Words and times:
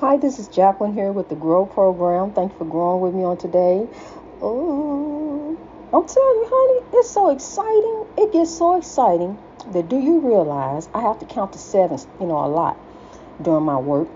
Hi, 0.00 0.16
this 0.16 0.38
is 0.38 0.46
Jacqueline 0.46 0.94
here 0.94 1.10
with 1.10 1.28
the 1.28 1.34
Grow 1.34 1.66
Program. 1.66 2.32
Thank 2.32 2.52
you 2.52 2.58
for 2.58 2.64
growing 2.64 3.00
with 3.00 3.14
me 3.14 3.24
on 3.24 3.36
today. 3.36 3.84
Oh, 4.40 5.58
I'm 5.92 6.06
telling 6.06 6.36
you, 6.36 6.46
honey, 6.48 6.98
it's 7.00 7.10
so 7.10 7.30
exciting. 7.30 8.06
It 8.16 8.32
gets 8.32 8.56
so 8.56 8.78
exciting 8.78 9.36
that 9.72 9.88
do 9.88 9.98
you 9.98 10.20
realize 10.20 10.88
I 10.94 11.00
have 11.00 11.18
to 11.18 11.26
count 11.26 11.54
to 11.54 11.58
seven, 11.58 11.98
you 12.20 12.26
know, 12.26 12.44
a 12.44 12.46
lot 12.46 12.78
during 13.42 13.64
my 13.64 13.76
work. 13.76 14.06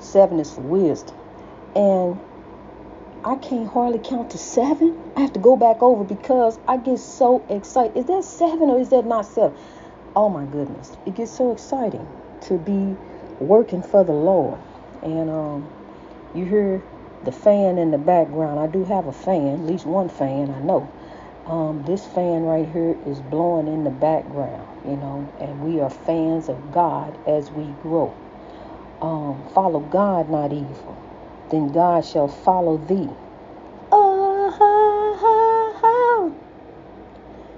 Seven 0.00 0.40
is 0.40 0.52
for 0.52 0.62
wisdom. 0.62 1.14
And 1.76 2.18
I 3.24 3.36
can't 3.36 3.68
hardly 3.68 4.00
count 4.00 4.32
to 4.32 4.38
seven. 4.38 5.00
I 5.14 5.20
have 5.20 5.34
to 5.34 5.38
go 5.38 5.56
back 5.56 5.84
over 5.84 6.02
because 6.02 6.58
I 6.66 6.78
get 6.78 6.98
so 6.98 7.46
excited. 7.48 7.96
Is 7.96 8.06
that 8.06 8.24
seven 8.24 8.70
or 8.70 8.80
is 8.80 8.88
that 8.88 9.06
not 9.06 9.24
seven? 9.24 9.56
Oh 10.16 10.28
my 10.28 10.46
goodness. 10.46 10.96
It 11.06 11.14
gets 11.14 11.30
so 11.30 11.52
exciting 11.52 12.08
to 12.48 12.58
be 12.58 12.96
working 13.38 13.84
for 13.84 14.02
the 14.02 14.10
Lord. 14.10 14.58
And 15.02 15.30
um, 15.30 15.68
you 16.34 16.44
hear 16.44 16.82
the 17.24 17.32
fan 17.32 17.78
in 17.78 17.90
the 17.90 17.98
background. 17.98 18.58
I 18.58 18.66
do 18.66 18.84
have 18.84 19.06
a 19.06 19.12
fan, 19.12 19.54
at 19.54 19.60
least 19.60 19.86
one 19.86 20.08
fan 20.08 20.50
I 20.50 20.60
know. 20.60 20.90
Um, 21.46 21.82
this 21.86 22.04
fan 22.06 22.42
right 22.42 22.68
here 22.68 22.96
is 23.06 23.20
blowing 23.20 23.68
in 23.68 23.84
the 23.84 23.90
background, 23.90 24.68
you 24.84 24.96
know, 24.96 25.32
and 25.40 25.62
we 25.62 25.80
are 25.80 25.88
fans 25.88 26.48
of 26.48 26.72
God 26.72 27.18
as 27.26 27.50
we 27.50 27.64
grow. 27.82 28.14
Um, 29.00 29.42
follow 29.54 29.80
God, 29.80 30.28
not 30.28 30.52
evil. 30.52 30.96
Then 31.50 31.72
God 31.72 32.04
shall 32.04 32.28
follow 32.28 32.76
thee. 32.76 33.08
Oh. 33.90 34.28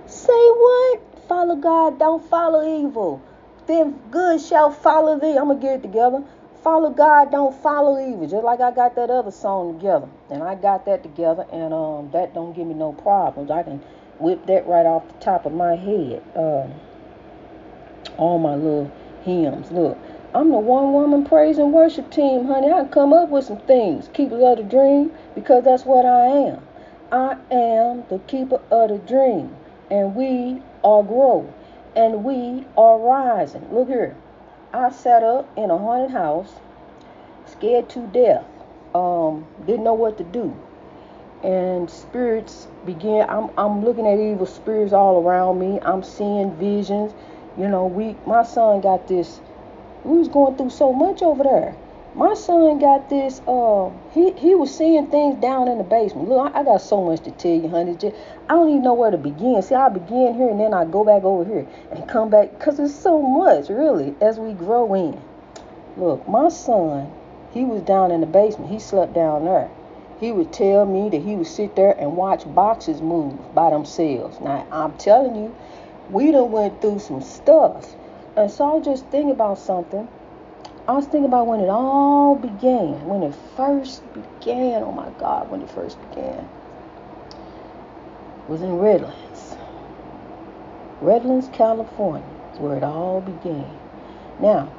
Say 0.07 0.33
what? 0.33 1.01
Follow 1.29 1.57
God, 1.57 1.99
don't 1.99 2.23
follow 2.29 2.63
evil. 2.63 3.23
Then 3.67 4.01
good 4.11 4.41
shall 4.41 4.71
follow 4.71 5.19
thee. 5.19 5.37
I'm 5.37 5.47
going 5.47 5.61
to 5.61 5.67
get 5.67 5.75
it 5.77 5.83
together. 5.83 6.25
Follow 6.63 6.91
God, 6.91 7.31
don't 7.31 7.55
follow 7.63 7.99
evil. 7.99 8.27
Just 8.29 8.45
like 8.45 8.61
I 8.61 8.71
got 8.71 8.95
that 8.97 9.09
other 9.09 9.31
song 9.31 9.79
together. 9.79 10.09
And 10.31 10.43
I 10.43 10.55
got 10.55 10.85
that 10.85 11.03
together, 11.03 11.47
and 11.51 11.73
um, 11.73 12.11
that 12.13 12.35
don't 12.35 12.55
give 12.55 12.67
me 12.67 12.75
no 12.75 12.93
problems. 12.93 13.51
I 13.51 13.63
can 13.63 13.83
whip 14.19 14.45
that 14.47 14.67
right 14.67 14.85
off 14.85 15.09
the 15.09 15.25
top 15.25 15.47
of 15.47 15.53
my 15.53 15.75
head. 15.75 16.23
Um, 16.37 16.75
all 18.19 18.39
my 18.39 18.55
little 18.55 18.93
hymns. 19.23 19.71
Look, 19.71 19.97
I'm 20.35 20.51
the 20.51 20.59
one 20.59 20.93
woman 20.93 21.25
praise 21.25 21.57
and 21.57 21.73
worship 21.73 22.11
team, 22.11 22.45
honey. 22.45 22.71
I 22.71 22.83
can 22.83 22.89
come 22.91 23.13
up 23.15 23.31
with 23.31 23.47
some 23.47 23.61
things. 23.61 24.09
Keepers 24.13 24.43
of 24.43 24.59
the 24.59 24.63
dream, 24.65 25.13
because 25.35 25.65
that's 25.65 25.85
what 25.85 26.05
I 26.05 26.27
am. 26.27 26.63
I 27.11 27.39
am 27.51 28.05
the 28.11 28.21
keeper 28.27 28.61
of 28.71 28.91
the 28.91 28.99
dream. 28.99 29.57
And 29.91 30.15
we 30.15 30.63
are 30.85 31.03
growing, 31.03 31.53
And 31.97 32.23
we 32.23 32.67
are 32.77 32.99
rising. 32.99 33.67
Look 33.73 33.89
here. 33.89 34.15
I 34.73 34.91
sat 34.91 35.23
up 35.23 35.49
in 35.57 35.71
a 35.71 35.77
haunted 35.77 36.13
house, 36.13 36.53
scared 37.47 37.89
to 37.91 38.07
death. 38.07 38.45
Um, 38.95 39.47
didn't 39.67 39.85
know 39.85 39.95
what 39.95 40.19
to 40.19 40.25
do. 40.25 40.57
And 41.43 41.91
spirits 41.91 42.69
began 42.85 43.29
I'm 43.29 43.51
I'm 43.57 43.85
looking 43.85 44.07
at 44.07 44.19
evil 44.19 44.47
spirits 44.47 44.93
all 44.93 45.27
around 45.27 45.59
me. 45.59 45.81
I'm 45.81 46.03
seeing 46.03 46.55
visions. 46.57 47.13
You 47.59 47.69
know, 47.69 47.87
we 47.87 48.17
my 48.27 48.43
son 48.43 48.81
got 48.81 49.09
this 49.09 49.41
we 50.05 50.19
was 50.19 50.29
going 50.29 50.57
through 50.57 50.71
so 50.71 50.93
much 50.93 51.23
over 51.23 51.43
there. 51.45 51.77
My 52.13 52.35
son 52.35 52.81
got 52.81 53.09
this. 53.09 53.41
Uh, 53.47 53.91
he 54.11 54.33
he 54.33 54.57
was 54.57 54.77
seeing 54.77 55.07
things 55.07 55.41
down 55.41 55.69
in 55.69 55.79
the 55.79 55.85
basement. 55.85 56.29
Look, 56.29 56.53
I, 56.53 56.59
I 56.59 56.65
got 56.65 56.83
so 56.83 57.05
much 57.05 57.21
to 57.21 57.31
tell 57.31 57.53
you, 57.53 57.69
honey. 57.69 57.95
Just, 57.95 58.17
I 58.49 58.55
don't 58.55 58.69
even 58.69 58.83
know 58.83 58.95
where 58.95 59.13
to 59.13 59.17
begin. 59.17 59.63
See, 59.63 59.77
I 59.77 59.89
begin 59.89 60.35
here 60.35 60.49
and 60.49 60.59
then 60.59 60.75
I 60.75 60.87
go 60.87 61.05
back 61.05 61.23
over 61.23 61.45
here 61.45 61.69
and 61.93 62.09
come 62.09 62.29
back 62.29 62.59
because 62.59 62.81
it's 62.81 62.93
so 62.93 63.23
much, 63.23 63.69
really, 63.69 64.17
as 64.21 64.41
we 64.41 64.55
grow 64.55 64.93
in. 64.95 65.21
Look, 65.97 66.27
my 66.29 66.49
son, 66.49 67.13
he 67.53 67.65
was 67.65 67.83
down 67.83 68.11
in 68.11 68.21
the 68.21 68.27
basement. 68.27 68.73
He 68.73 68.81
slept 68.81 69.15
down 69.15 69.45
there. 69.45 69.71
He 70.19 70.33
would 70.33 70.53
tell 70.53 70.87
me 70.87 71.11
that 71.11 71.23
he 71.23 71.37
would 71.37 71.47
sit 71.47 71.77
there 71.77 71.93
and 71.93 72.17
watch 72.17 72.43
boxes 72.53 73.01
move 73.01 73.55
by 73.55 73.71
themselves. 73.71 74.41
Now, 74.41 74.67
I'm 74.73 74.97
telling 74.99 75.37
you, 75.37 75.55
we 76.11 76.33
done 76.33 76.51
went 76.51 76.81
through 76.81 76.99
some 76.99 77.23
stuff. 77.23 77.87
And 78.37 78.51
so 78.51 78.69
I 78.69 78.75
was 78.75 78.85
just 78.85 79.07
thinking 79.07 79.31
about 79.31 79.59
something 79.59 80.09
I 80.91 80.93
was 80.93 81.05
thinking 81.05 81.27
about 81.27 81.47
when 81.47 81.61
it 81.61 81.69
all 81.69 82.35
began, 82.35 83.07
when 83.07 83.23
it 83.23 83.33
first 83.55 84.03
began. 84.13 84.83
Oh 84.83 84.91
my 84.91 85.09
God, 85.21 85.49
when 85.49 85.63
it 85.63 85.71
first 85.71 85.97
began. 86.11 86.49
It 87.29 88.49
was 88.49 88.61
in 88.61 88.77
Redlands. 88.77 89.55
Redlands, 91.01 91.49
California 91.53 92.27
is 92.53 92.59
where 92.59 92.77
it 92.77 92.83
all 92.83 93.21
began. 93.21 93.71
Now, 94.41 94.75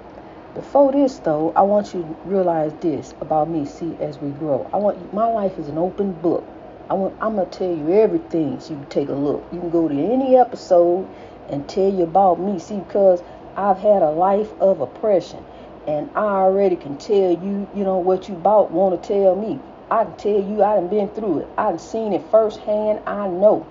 before 0.54 0.92
this 0.92 1.18
though, 1.20 1.54
I 1.56 1.62
want 1.62 1.94
you 1.94 2.02
to 2.02 2.08
realize 2.26 2.74
this 2.82 3.14
about 3.22 3.50
me, 3.50 3.64
see, 3.66 3.96
as 4.02 4.20
we 4.20 4.32
grow. 4.32 4.70
I 4.74 4.78
want 4.80 5.14
my 5.14 5.28
life 5.28 5.58
is 5.58 5.70
an 5.70 5.78
open 5.78 6.12
book. 6.12 6.46
I 6.90 6.94
want 6.96 7.16
I'm 7.22 7.38
gonna 7.38 7.50
tell 7.50 7.74
you 7.74 7.90
everything 7.94 8.60
so 8.60 8.74
you 8.74 8.80
can 8.82 8.90
take 8.90 9.08
a 9.08 9.14
look. 9.14 9.46
You 9.54 9.62
can 9.62 9.70
go 9.70 9.88
to 9.88 9.96
any 9.96 10.36
episode 10.36 11.08
and 11.48 11.70
tell 11.70 11.90
you 11.90 12.04
about 12.04 12.38
me. 12.38 12.60
See, 12.60 12.80
because 12.80 13.24
I've 13.56 13.78
had 13.78 14.02
a 14.02 14.12
life 14.12 14.52
of 14.60 14.82
oppression 14.82 15.46
and 15.88 16.10
I 16.16 16.22
already 16.22 16.76
can 16.76 16.98
tell 16.98 17.32
you, 17.32 17.68
you 17.76 17.84
know, 17.84 17.98
what 17.98 18.30
you 18.30 18.36
about 18.36 18.72
want 18.72 19.02
to 19.02 19.08
tell 19.08 19.36
me. 19.36 19.60
I 19.90 20.06
can 20.06 20.16
tell 20.16 20.42
you 20.42 20.64
I 20.64 20.76
done 20.76 20.88
been 20.88 21.10
through 21.10 21.40
it. 21.40 21.48
I 21.58 21.72
done 21.72 21.80
seen 21.80 22.14
it 22.14 22.24
firsthand. 22.30 23.02
I 23.08 23.28
know. 23.28 23.66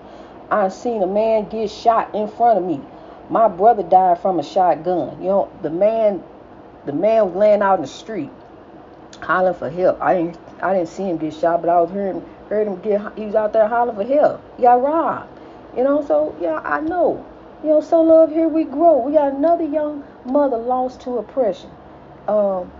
I 0.51 0.63
done 0.63 0.71
seen 0.71 1.01
a 1.03 1.07
man 1.07 1.47
get 1.49 1.71
shot 1.71 2.13
in 2.13 2.27
front 2.27 2.59
of 2.59 2.65
me. 2.65 2.81
My 3.29 3.47
brother 3.47 3.81
died 3.81 4.19
from 4.19 4.39
a 4.39 4.43
shotgun. 4.43 5.21
You 5.21 5.29
know, 5.29 5.51
the 5.61 5.69
man 5.69 6.23
the 6.85 6.93
man 6.93 7.27
was 7.27 7.35
laying 7.35 7.61
out 7.61 7.75
in 7.75 7.81
the 7.81 7.87
street 7.87 8.29
hollering 9.21 9.55
for 9.55 9.69
help. 9.69 10.01
I 10.01 10.15
didn't 10.15 10.37
I 10.61 10.73
didn't 10.73 10.89
see 10.89 11.03
him 11.03 11.17
get 11.17 11.33
shot, 11.33 11.61
but 11.61 11.69
I 11.69 11.79
was 11.79 11.91
hearing 11.91 12.23
heard 12.49 12.67
him 12.67 12.81
get 12.81 13.17
he 13.17 13.25
was 13.25 13.35
out 13.35 13.53
there 13.53 13.67
hollering 13.67 13.95
for 13.95 14.03
help. 14.03 14.43
He 14.57 14.63
got 14.63 14.83
robbed. 14.83 15.29
You 15.77 15.85
know, 15.85 16.05
so 16.05 16.35
yeah, 16.41 16.59
I 16.59 16.81
know. 16.81 17.25
You 17.63 17.69
know, 17.69 17.81
so 17.81 18.01
love 18.01 18.31
here 18.31 18.49
we 18.49 18.65
grow. 18.65 18.97
We 18.97 19.13
got 19.13 19.33
another 19.33 19.63
young 19.63 20.03
mother 20.25 20.57
lost 20.57 21.01
to 21.01 21.17
oppression 21.17 21.71
um, 22.31 22.71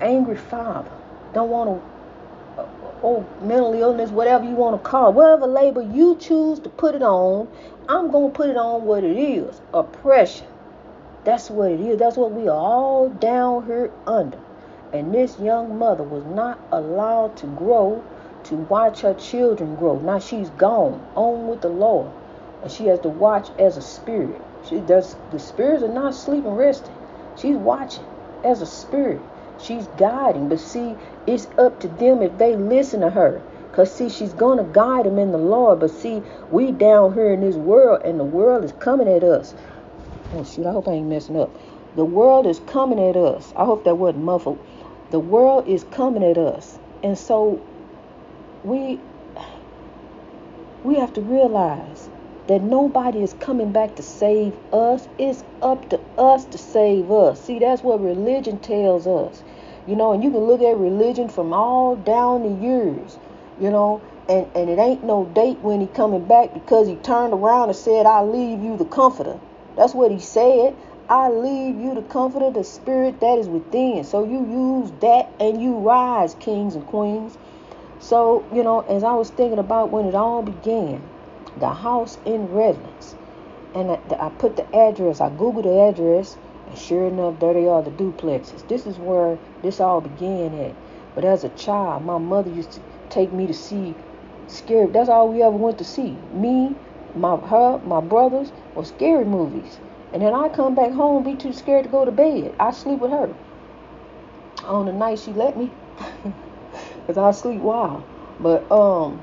angry 0.00 0.36
father, 0.36 0.90
don't 1.34 1.50
want 1.50 1.68
to, 1.68 2.62
uh, 2.62 2.68
oh, 3.02 3.26
mental 3.42 3.74
illness, 3.74 4.10
whatever 4.10 4.44
you 4.44 4.54
want 4.54 4.82
to 4.82 4.88
call 4.88 5.10
it, 5.10 5.14
whatever 5.14 5.46
label 5.46 5.82
you 5.94 6.16
choose 6.16 6.58
to 6.60 6.70
put 6.70 6.94
it 6.94 7.02
on, 7.02 7.48
I'm 7.88 8.10
going 8.10 8.32
to 8.32 8.36
put 8.36 8.48
it 8.48 8.56
on 8.56 8.84
what 8.84 9.04
it 9.04 9.16
is 9.16 9.60
oppression. 9.74 10.46
That's 11.24 11.50
what 11.50 11.70
it 11.70 11.80
is. 11.80 11.98
That's 11.98 12.16
what 12.16 12.32
we 12.32 12.48
are 12.48 12.56
all 12.56 13.10
down 13.10 13.66
here 13.66 13.90
under. 14.06 14.38
And 14.92 15.14
this 15.14 15.38
young 15.38 15.78
mother 15.78 16.02
was 16.02 16.24
not 16.24 16.58
allowed 16.72 17.36
to 17.38 17.46
grow 17.46 18.02
to 18.44 18.54
watch 18.54 19.02
her 19.02 19.14
children 19.14 19.76
grow. 19.76 20.00
Now 20.00 20.18
she's 20.18 20.48
gone 20.50 21.06
on 21.14 21.46
with 21.46 21.60
the 21.60 21.68
Lord. 21.68 22.10
And 22.62 22.72
she 22.72 22.86
has 22.86 23.00
to 23.00 23.10
watch 23.10 23.48
as 23.58 23.76
a 23.76 23.82
spirit. 23.82 24.40
She 24.66 24.78
does 24.78 25.14
the 25.30 25.38
spirits 25.38 25.82
are 25.82 25.88
not 25.88 26.14
sleeping 26.14 26.52
resting. 26.52 26.94
She's 27.36 27.56
watching 27.56 28.04
as 28.44 28.62
a 28.62 28.66
spirit. 28.66 29.20
She's 29.58 29.86
guiding. 29.98 30.48
But 30.48 30.60
see, 30.60 30.96
it's 31.26 31.46
up 31.58 31.80
to 31.80 31.88
them 31.88 32.22
if 32.22 32.38
they 32.38 32.56
listen 32.56 33.00
to 33.00 33.10
her. 33.10 33.42
Because, 33.70 33.94
see, 33.94 34.08
she's 34.08 34.34
going 34.34 34.58
to 34.58 34.72
guide 34.72 35.06
them 35.06 35.18
in 35.18 35.32
the 35.32 35.38
Lord. 35.38 35.80
But, 35.80 35.90
see, 35.90 36.22
we 36.50 36.72
down 36.72 37.14
here 37.14 37.32
in 37.32 37.40
this 37.40 37.56
world, 37.56 38.02
and 38.04 38.18
the 38.18 38.24
world 38.24 38.64
is 38.64 38.72
coming 38.72 39.08
at 39.08 39.22
us. 39.24 39.54
Oh, 40.32 40.44
shoot, 40.44 40.66
I 40.66 40.72
hope 40.72 40.88
I 40.88 40.92
ain't 40.92 41.08
messing 41.08 41.38
up. 41.38 41.50
The 41.96 42.04
world 42.04 42.46
is 42.46 42.60
coming 42.60 43.00
at 43.00 43.16
us. 43.16 43.52
I 43.56 43.64
hope 43.64 43.84
that 43.84 43.96
wasn't 43.96 44.24
muffled. 44.24 44.58
The 45.10 45.20
world 45.20 45.68
is 45.68 45.84
coming 45.84 46.24
at 46.24 46.38
us. 46.38 46.78
And 47.02 47.18
so 47.18 47.60
we 48.64 49.00
we 50.84 50.96
have 50.96 51.14
to 51.14 51.22
realize 51.22 52.09
that 52.50 52.62
nobody 52.62 53.22
is 53.22 53.32
coming 53.34 53.70
back 53.70 53.94
to 53.94 54.02
save 54.02 54.52
us. 54.72 55.06
It's 55.18 55.44
up 55.62 55.88
to 55.90 56.00
us 56.18 56.44
to 56.46 56.58
save 56.58 57.08
us. 57.08 57.40
See, 57.40 57.60
that's 57.60 57.84
what 57.84 58.02
religion 58.02 58.58
tells 58.58 59.06
us. 59.06 59.40
You 59.86 59.94
know, 59.94 60.12
and 60.12 60.24
you 60.24 60.32
can 60.32 60.40
look 60.40 60.60
at 60.60 60.76
religion 60.76 61.28
from 61.28 61.52
all 61.52 61.94
down 61.94 62.42
the 62.42 62.66
years, 62.66 63.16
you 63.60 63.70
know, 63.70 64.02
and, 64.28 64.48
and 64.56 64.68
it 64.68 64.80
ain't 64.80 65.04
no 65.04 65.26
date 65.26 65.58
when 65.60 65.80
he 65.80 65.86
coming 65.86 66.26
back 66.26 66.52
because 66.52 66.88
he 66.88 66.96
turned 66.96 67.34
around 67.34 67.68
and 67.68 67.76
said, 67.76 68.04
I 68.04 68.22
leave 68.22 68.60
you 68.60 68.76
the 68.76 68.84
comforter. 68.84 69.38
That's 69.76 69.94
what 69.94 70.10
he 70.10 70.18
said. 70.18 70.76
I 71.08 71.30
leave 71.30 71.76
you 71.76 71.94
the 71.94 72.02
comforter, 72.02 72.50
the 72.50 72.64
spirit 72.64 73.20
that 73.20 73.38
is 73.38 73.46
within. 73.46 74.02
So 74.02 74.24
you 74.24 74.82
use 74.82 74.90
that 75.02 75.30
and 75.38 75.62
you 75.62 75.78
rise, 75.78 76.34
kings 76.40 76.74
and 76.74 76.84
queens. 76.84 77.38
So, 78.00 78.44
you 78.52 78.64
know, 78.64 78.80
as 78.80 79.04
I 79.04 79.12
was 79.12 79.30
thinking 79.30 79.60
about 79.60 79.90
when 79.90 80.06
it 80.06 80.16
all 80.16 80.42
began, 80.42 81.00
the 81.58 81.68
house 81.68 82.18
in 82.24 82.52
Redlands. 82.52 83.16
And 83.74 83.92
I, 83.92 84.28
put 84.38 84.56
the 84.56 84.66
address, 84.74 85.20
I 85.20 85.30
Googled 85.30 85.62
the 85.62 85.80
address, 85.80 86.36
and 86.68 86.76
sure 86.78 87.06
enough, 87.06 87.38
there 87.38 87.54
they 87.54 87.68
are, 87.68 87.82
the 87.82 87.90
duplexes. 87.90 88.66
This 88.68 88.86
is 88.86 88.98
where 88.98 89.38
this 89.62 89.80
all 89.80 90.00
began 90.00 90.54
at. 90.54 90.74
But 91.14 91.24
as 91.24 91.44
a 91.44 91.48
child, 91.50 92.04
my 92.04 92.18
mother 92.18 92.50
used 92.50 92.72
to 92.72 92.80
take 93.10 93.32
me 93.32 93.46
to 93.46 93.54
see 93.54 93.94
scary. 94.48 94.86
That's 94.86 95.08
all 95.08 95.28
we 95.28 95.42
ever 95.42 95.56
went 95.56 95.78
to 95.78 95.84
see. 95.84 96.16
Me, 96.32 96.74
my 97.14 97.36
her, 97.36 97.78
my 97.84 98.00
brothers, 98.00 98.52
or 98.74 98.84
scary 98.84 99.24
movies. 99.24 99.78
And 100.12 100.22
then 100.22 100.34
I 100.34 100.48
come 100.48 100.74
back 100.74 100.92
home, 100.92 101.22
be 101.22 101.36
too 101.36 101.52
scared 101.52 101.84
to 101.84 101.90
go 101.90 102.04
to 102.04 102.10
bed. 102.10 102.54
I 102.58 102.72
sleep 102.72 102.98
with 102.98 103.12
her. 103.12 103.32
on 104.64 104.86
the 104.86 104.92
night 104.92 105.20
she 105.20 105.32
let 105.32 105.56
me, 105.56 105.70
cause 107.06 107.16
I 107.16 107.30
sleep 107.30 107.60
wild. 107.60 108.04
But 108.40 108.70
um, 108.70 109.22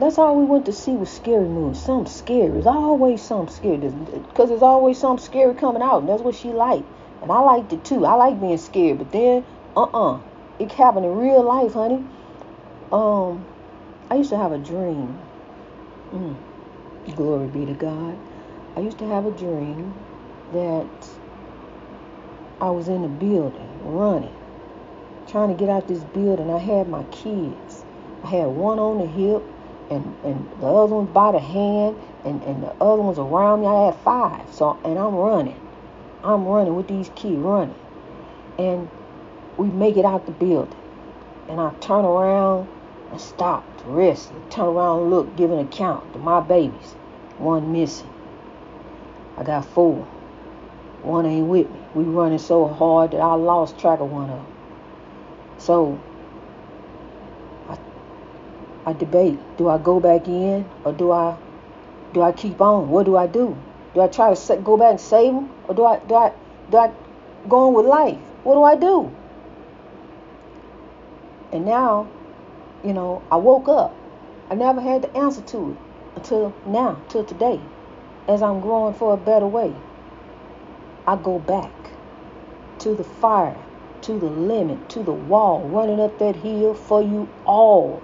that's 0.00 0.18
all 0.18 0.36
we 0.36 0.44
went 0.44 0.66
to 0.66 0.72
see 0.72 0.92
was 0.92 1.10
scary 1.10 1.48
movies. 1.48 1.82
Some 1.82 2.06
scary. 2.06 2.48
There's 2.48 2.66
always 2.66 3.22
some 3.22 3.48
scary. 3.48 3.76
Because 3.78 4.48
there's 4.48 4.62
always 4.62 4.98
some 4.98 5.18
scary 5.18 5.54
coming 5.54 5.82
out. 5.82 6.00
And 6.00 6.08
that's 6.08 6.22
what 6.22 6.34
she 6.34 6.48
liked. 6.48 6.86
And 7.22 7.30
I 7.30 7.40
liked 7.40 7.72
it 7.72 7.84
too. 7.84 8.06
I 8.06 8.14
like 8.14 8.40
being 8.40 8.58
scared. 8.58 8.98
But 8.98 9.12
then, 9.12 9.44
uh-uh. 9.76 10.20
It 10.58 10.72
happened 10.72 11.06
in 11.06 11.16
real 11.16 11.42
life, 11.42 11.72
honey. 11.72 12.04
Um, 12.92 13.46
I 14.10 14.16
used 14.16 14.30
to 14.30 14.36
have 14.36 14.52
a 14.52 14.58
dream. 14.58 15.18
Mm, 16.12 16.36
glory 17.14 17.48
be 17.48 17.64
to 17.66 17.74
God. 17.74 18.18
I 18.76 18.80
used 18.80 18.98
to 18.98 19.06
have 19.06 19.26
a 19.26 19.30
dream 19.30 19.94
that 20.52 21.08
I 22.60 22.70
was 22.70 22.88
in 22.88 23.04
a 23.04 23.08
building 23.08 23.68
running, 23.84 24.34
trying 25.28 25.48
to 25.48 25.54
get 25.54 25.68
out 25.68 25.88
this 25.88 26.04
building. 26.04 26.50
I 26.50 26.58
had 26.58 26.88
my 26.88 27.04
kids. 27.04 27.84
I 28.22 28.26
had 28.26 28.46
one 28.48 28.78
on 28.78 28.98
the 28.98 29.06
hip 29.06 29.42
and, 29.90 30.16
and 30.24 30.48
the 30.60 30.66
other 30.66 30.94
one 30.94 31.06
by 31.06 31.32
the 31.32 31.40
hand 31.40 31.96
and, 32.24 32.42
and 32.44 32.62
the 32.62 32.70
other 32.80 33.02
ones 33.02 33.18
around 33.18 33.60
me. 33.60 33.66
I 33.66 33.86
had 33.86 33.96
five. 33.96 34.52
So 34.52 34.78
and 34.84 34.98
I'm 34.98 35.14
running. 35.14 35.60
I'm 36.22 36.44
running 36.44 36.74
with 36.74 36.88
these 36.88 37.10
kids 37.16 37.36
running. 37.36 37.74
And 38.58 38.88
we 39.56 39.68
make 39.68 39.96
it 39.96 40.04
out 40.04 40.26
the 40.26 40.32
building. 40.32 40.76
And 41.48 41.60
I 41.60 41.72
turn 41.80 42.04
around 42.04 42.68
and 43.10 43.20
stop 43.20 43.64
to 43.82 43.84
rest. 43.86 44.30
And 44.30 44.50
turn 44.50 44.66
around 44.66 45.02
and 45.02 45.10
look, 45.10 45.36
give 45.36 45.50
an 45.50 45.58
account 45.58 46.12
to 46.12 46.18
my 46.18 46.40
babies. 46.40 46.94
One 47.38 47.72
missing. 47.72 48.08
I 49.36 49.42
got 49.42 49.64
four. 49.64 50.06
One 51.02 51.26
ain't 51.26 51.46
with 51.46 51.70
me. 51.70 51.80
We 51.94 52.04
running 52.04 52.38
so 52.38 52.68
hard 52.68 53.12
that 53.12 53.20
I 53.20 53.34
lost 53.34 53.78
track 53.78 54.00
of 54.00 54.10
one 54.10 54.28
of 54.28 54.36
them. 54.36 54.46
So 55.58 56.00
I 58.86 58.92
debate. 58.94 59.38
Do 59.58 59.68
I 59.68 59.78
go 59.78 60.00
back 60.00 60.26
in 60.26 60.64
or 60.84 60.92
do 60.92 61.12
I 61.12 61.36
do 62.12 62.22
I 62.22 62.32
keep 62.32 62.60
on? 62.60 62.88
What 62.88 63.06
do 63.06 63.16
I 63.16 63.26
do? 63.26 63.56
Do 63.94 64.00
I 64.00 64.08
try 64.08 64.34
to 64.34 64.56
go 64.56 64.76
back 64.76 64.92
and 64.92 65.00
save 65.00 65.34
them 65.34 65.50
or 65.68 65.74
do 65.74 65.84
I 65.84 65.98
do 66.00 66.14
I 66.14 66.32
do 66.70 66.76
I 66.78 66.92
go 67.48 67.68
on 67.68 67.74
with 67.74 67.86
life? 67.86 68.18
What 68.42 68.54
do 68.54 68.62
I 68.62 68.76
do? 68.76 69.12
And 71.52 71.64
now, 71.64 72.08
you 72.84 72.92
know, 72.92 73.22
I 73.30 73.36
woke 73.36 73.68
up. 73.68 73.94
I 74.48 74.54
never 74.54 74.80
had 74.80 75.02
the 75.02 75.16
answer 75.16 75.42
to 75.42 75.72
it 75.72 75.76
until 76.16 76.54
now, 76.66 77.00
till 77.08 77.24
today, 77.24 77.60
as 78.28 78.42
I'm 78.42 78.60
growing 78.60 78.94
for 78.94 79.14
a 79.14 79.16
better 79.16 79.46
way. 79.46 79.74
I 81.06 81.16
go 81.16 81.38
back 81.38 81.72
to 82.80 82.94
the 82.94 83.04
fire, 83.04 83.56
to 84.02 84.18
the 84.18 84.26
limit, 84.26 84.88
to 84.90 85.02
the 85.02 85.12
wall, 85.12 85.68
running 85.68 86.00
up 86.00 86.18
that 86.18 86.36
hill 86.36 86.74
for 86.74 87.02
you 87.02 87.28
all 87.44 88.02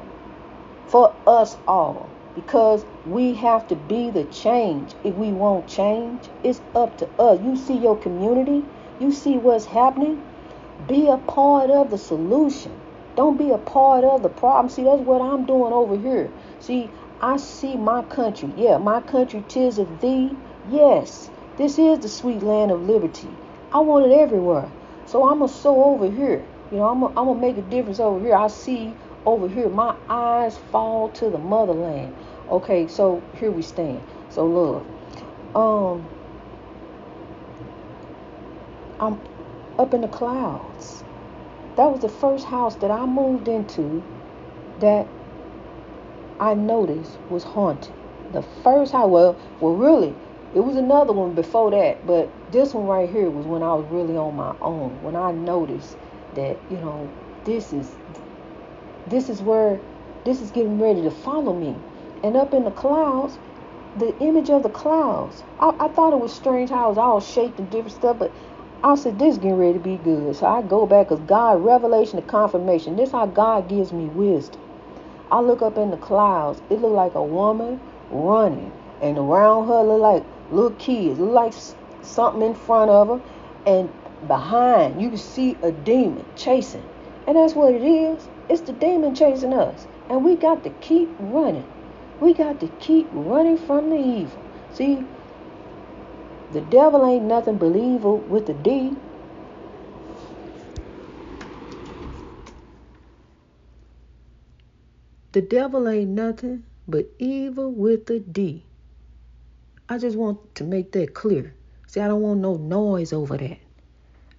for 0.86 1.14
us 1.26 1.56
all 1.66 2.08
because 2.34 2.84
we 3.04 3.34
have 3.34 3.66
to 3.68 3.76
be 3.76 4.10
the 4.10 4.24
change. 4.24 4.94
If 5.04 5.14
we 5.14 5.32
won't 5.32 5.68
change, 5.68 6.30
it's 6.44 6.60
up 6.74 6.98
to 6.98 7.08
us. 7.18 7.40
You 7.42 7.56
see 7.56 7.76
your 7.78 7.98
community, 7.98 8.64
you 8.98 9.12
see 9.12 9.38
what's 9.38 9.66
happening. 9.66 10.22
Be 10.86 11.08
a 11.08 11.18
part 11.18 11.70
of 11.70 11.90
the 11.90 11.98
solution. 11.98 12.72
Don't 13.16 13.38
be 13.38 13.50
a 13.50 13.58
part 13.58 14.04
of 14.04 14.22
the 14.22 14.28
problem. 14.28 14.68
See, 14.70 14.84
that's 14.84 15.00
what 15.02 15.22
I'm 15.22 15.46
doing 15.46 15.72
over 15.72 15.96
here. 15.96 16.30
See, 16.60 16.90
I 17.20 17.38
see 17.38 17.76
my 17.76 18.02
country. 18.02 18.52
Yeah, 18.56 18.78
my 18.78 19.00
country, 19.00 19.42
tis 19.48 19.78
of 19.78 20.00
thee. 20.00 20.38
Yes, 20.70 21.30
this 21.56 21.78
is 21.78 22.00
the 22.00 22.08
sweet 22.08 22.42
land 22.42 22.70
of 22.70 22.82
liberty. 22.82 23.28
I 23.72 23.80
want 23.80 24.06
it 24.06 24.14
everywhere. 24.14 24.70
So 25.06 25.28
I'm 25.28 25.38
going 25.38 25.50
to 25.50 25.56
sow 25.56 25.84
over 25.84 26.06
here. 26.10 26.44
You 26.70 26.78
know, 26.78 26.88
I'm 26.88 27.00
going 27.00 27.40
to 27.40 27.40
make 27.40 27.58
a 27.58 27.62
difference 27.62 28.00
over 28.00 28.20
here. 28.24 28.36
I 28.36 28.48
see 28.48 28.98
over 29.26 29.48
here, 29.48 29.68
my 29.68 29.94
eyes 30.08 30.56
fall 30.70 31.10
to 31.10 31.28
the 31.28 31.38
motherland. 31.38 32.14
Okay, 32.48 32.86
so 32.86 33.22
here 33.38 33.50
we 33.50 33.62
stand. 33.62 34.00
So 34.30 34.46
love. 34.46 34.86
Um 35.54 36.06
I'm 38.98 39.20
up 39.78 39.92
in 39.92 40.00
the 40.00 40.08
clouds. 40.08 41.02
That 41.76 41.90
was 41.92 42.00
the 42.00 42.08
first 42.08 42.46
house 42.46 42.76
that 42.76 42.90
I 42.90 43.04
moved 43.04 43.48
into 43.48 44.02
that 44.80 45.06
I 46.40 46.54
noticed 46.54 47.18
was 47.28 47.44
haunted. 47.44 47.92
The 48.32 48.42
first 48.62 48.92
house, 48.92 49.10
well, 49.10 49.38
well, 49.60 49.74
really, 49.74 50.14
it 50.54 50.60
was 50.60 50.76
another 50.76 51.12
one 51.12 51.34
before 51.34 51.70
that, 51.72 52.06
but 52.06 52.30
this 52.52 52.72
one 52.72 52.86
right 52.86 53.08
here 53.08 53.28
was 53.28 53.46
when 53.46 53.62
I 53.62 53.74
was 53.74 53.86
really 53.90 54.16
on 54.16 54.36
my 54.36 54.54
own. 54.60 55.02
When 55.02 55.16
I 55.16 55.32
noticed 55.32 55.96
that, 56.34 56.56
you 56.70 56.78
know, 56.78 57.10
this 57.44 57.72
is 57.72 57.90
this 59.08 59.28
is 59.28 59.40
where 59.42 59.80
this 60.24 60.40
is 60.40 60.50
getting 60.50 60.80
ready 60.80 61.02
to 61.02 61.10
follow 61.10 61.54
me. 61.54 61.74
And 62.24 62.36
up 62.36 62.52
in 62.54 62.64
the 62.64 62.70
clouds, 62.70 63.38
the 63.96 64.16
image 64.18 64.50
of 64.50 64.62
the 64.62 64.68
clouds. 64.68 65.42
I, 65.60 65.72
I 65.80 65.88
thought 65.88 66.12
it 66.12 66.20
was 66.20 66.34
strange 66.34 66.70
how 66.70 66.86
it 66.86 66.88
was 66.90 66.98
all 66.98 67.20
shaped 67.20 67.58
and 67.58 67.70
different 67.70 67.96
stuff, 67.96 68.18
but 68.18 68.32
I 68.82 68.94
said, 68.94 69.18
this 69.18 69.32
is 69.32 69.38
getting 69.38 69.56
ready 69.56 69.74
to 69.74 69.78
be 69.80 69.96
good. 69.96 70.36
So 70.36 70.46
I 70.46 70.62
go 70.62 70.86
back 70.86 71.08
because 71.08 71.24
God, 71.24 71.64
revelation 71.64 72.18
and 72.18 72.28
confirmation. 72.28 72.96
This 72.96 73.12
how 73.12 73.26
God 73.26 73.68
gives 73.68 73.92
me 73.92 74.06
wisdom. 74.06 74.60
I 75.30 75.40
look 75.40 75.62
up 75.62 75.78
in 75.78 75.90
the 75.90 75.96
clouds. 75.96 76.60
It 76.70 76.80
looked 76.80 76.94
like 76.94 77.14
a 77.14 77.22
woman 77.22 77.80
running. 78.10 78.72
And 79.02 79.18
around 79.18 79.66
her 79.68 79.82
look 79.82 80.00
like 80.00 80.24
little 80.52 80.72
kids. 80.72 81.18
Look 81.18 81.32
like 81.32 81.54
something 82.02 82.42
in 82.42 82.54
front 82.54 82.90
of 82.90 83.08
her. 83.08 83.20
And 83.66 83.90
behind, 84.28 85.00
you 85.00 85.08
can 85.08 85.18
see 85.18 85.56
a 85.62 85.72
demon 85.72 86.24
chasing. 86.36 86.84
And 87.26 87.36
that's 87.36 87.54
what 87.54 87.74
it 87.74 87.82
is. 87.82 88.28
It's 88.48 88.62
the 88.62 88.72
demon 88.72 89.14
chasing 89.14 89.52
us. 89.52 89.86
And 90.08 90.24
we 90.24 90.36
got 90.36 90.62
to 90.64 90.70
keep 90.70 91.16
running. 91.18 91.66
We 92.20 92.34
got 92.34 92.60
to 92.60 92.68
keep 92.68 93.08
running 93.12 93.58
from 93.58 93.90
the 93.90 93.96
evil. 93.96 94.42
See, 94.70 94.98
the 96.52 96.60
devil 96.60 97.04
ain't 97.04 97.24
nothing 97.24 97.58
but 97.58 97.74
evil 97.76 98.18
with 98.18 98.46
the 98.46 98.54
D. 98.54 98.96
The 105.32 105.42
devil 105.42 105.88
ain't 105.88 106.10
nothing 106.10 106.64
but 106.88 107.10
evil 107.18 107.70
with 107.70 108.06
the 108.06 108.20
D. 108.20 108.64
I 109.88 109.98
just 109.98 110.16
want 110.16 110.54
to 110.54 110.64
make 110.64 110.92
that 110.92 111.14
clear. 111.14 111.54
See, 111.88 112.00
I 112.00 112.08
don't 112.08 112.22
want 112.22 112.40
no 112.40 112.56
noise 112.56 113.12
over 113.12 113.36
that. 113.36 113.58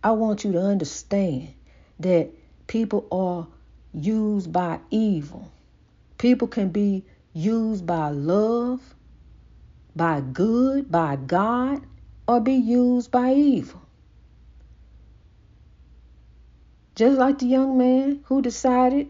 I 0.03 0.11
want 0.11 0.43
you 0.43 0.53
to 0.53 0.61
understand 0.61 1.53
that 1.99 2.29
people 2.67 3.07
are 3.11 3.47
used 3.97 4.51
by 4.51 4.79
evil. 4.91 5.51
People 6.17 6.47
can 6.47 6.69
be 6.69 7.03
used 7.33 7.85
by 7.85 8.09
love, 8.09 8.81
by 9.95 10.21
good, 10.21 10.91
by 10.91 11.15
God, 11.15 11.81
or 12.27 12.39
be 12.39 12.53
used 12.53 13.11
by 13.11 13.33
evil. 13.33 13.81
Just 16.95 17.17
like 17.17 17.39
the 17.39 17.45
young 17.45 17.77
man 17.77 18.21
who 18.25 18.41
decided 18.41 19.07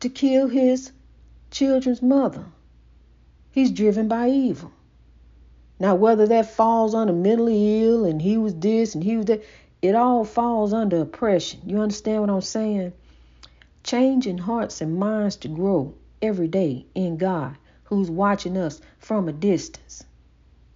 to 0.00 0.08
kill 0.08 0.48
his 0.48 0.92
children's 1.50 2.02
mother. 2.02 2.44
He's 3.50 3.70
driven 3.70 4.08
by 4.08 4.28
evil. 4.30 4.72
Now, 5.78 5.94
whether 5.94 6.26
that 6.26 6.50
falls 6.50 6.94
under 6.94 7.12
mentally 7.12 7.82
ill 7.82 8.04
and 8.04 8.20
he 8.22 8.36
was 8.36 8.54
this 8.54 8.94
and 8.94 9.04
he 9.04 9.16
was 9.16 9.26
that, 9.26 9.44
it 9.82 9.94
all 9.94 10.24
falls 10.24 10.72
under 10.72 11.02
oppression. 11.02 11.60
You 11.66 11.80
understand 11.80 12.22
what 12.22 12.30
I'm 12.30 12.40
saying? 12.40 12.92
Changing 13.84 14.38
hearts 14.38 14.80
and 14.80 14.98
minds 14.98 15.36
to 15.36 15.46
grow 15.46 15.94
every 16.22 16.48
day 16.48 16.86
in 16.94 17.18
God, 17.18 17.56
who's 17.84 18.10
watching 18.10 18.56
us 18.56 18.80
from 18.98 19.28
a 19.28 19.32
distance. 19.32 20.02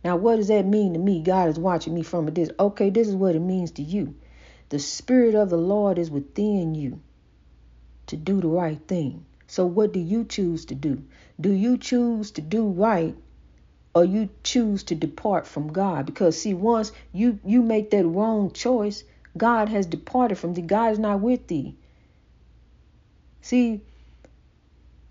Now, 0.05 0.17
what 0.17 0.37
does 0.37 0.49
that 0.49 0.67
mean 0.67 0.93
to 0.93 0.99
me? 0.99 1.23
God 1.23 1.49
is 1.49 1.59
watching 1.59 1.95
me 1.95 2.03
from 2.03 2.29
a 2.29 2.31
distance. 2.31 2.61
Okay, 2.61 2.91
this 2.91 3.09
is 3.09 3.17
what 3.17 3.35
it 3.35 3.41
means 3.41 3.71
to 3.73 3.83
you. 3.83 4.15
The 4.69 4.79
Spirit 4.79 5.35
of 5.35 5.49
the 5.49 5.57
Lord 5.57 5.99
is 5.99 6.11
within 6.11 6.75
you 6.75 7.01
to 8.07 8.17
do 8.17 8.41
the 8.41 8.49
right 8.49 8.79
thing. 8.87 9.25
So, 9.47 9.65
what 9.65 9.95
do 9.95 10.01
you 10.01 10.25
choose 10.25 10.67
to 10.67 10.75
do? 10.75 11.03
Do 11.41 11.51
you 11.51 11.79
choose 11.79 12.31
to 12.33 12.43
do 12.43 12.69
right 12.69 13.17
or 13.95 14.05
you 14.05 14.29
choose 14.43 14.83
to 14.85 14.95
depart 14.95 15.47
from 15.47 15.73
God? 15.73 16.05
Because, 16.05 16.39
see, 16.39 16.53
once 16.53 16.93
you, 17.13 17.41
you 17.43 17.63
make 17.63 17.91
that 17.91 18.05
wrong 18.05 18.53
choice, 18.53 19.03
God 19.37 19.71
has 19.71 19.87
departed 19.87 20.37
from 20.37 20.53
thee. 20.53 20.61
God 20.61 20.93
is 20.93 20.99
not 20.99 21.21
with 21.21 21.47
thee. 21.47 21.75
See, 23.49 23.81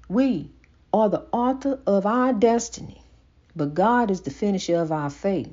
we 0.07 0.51
are 0.93 1.09
the 1.09 1.25
author 1.31 1.79
of 1.87 2.05
our 2.05 2.33
destiny, 2.33 3.01
but 3.55 3.73
God 3.73 4.11
is 4.11 4.21
the 4.21 4.29
finisher 4.29 4.75
of 4.75 4.91
our 4.91 5.09
faith. 5.09 5.51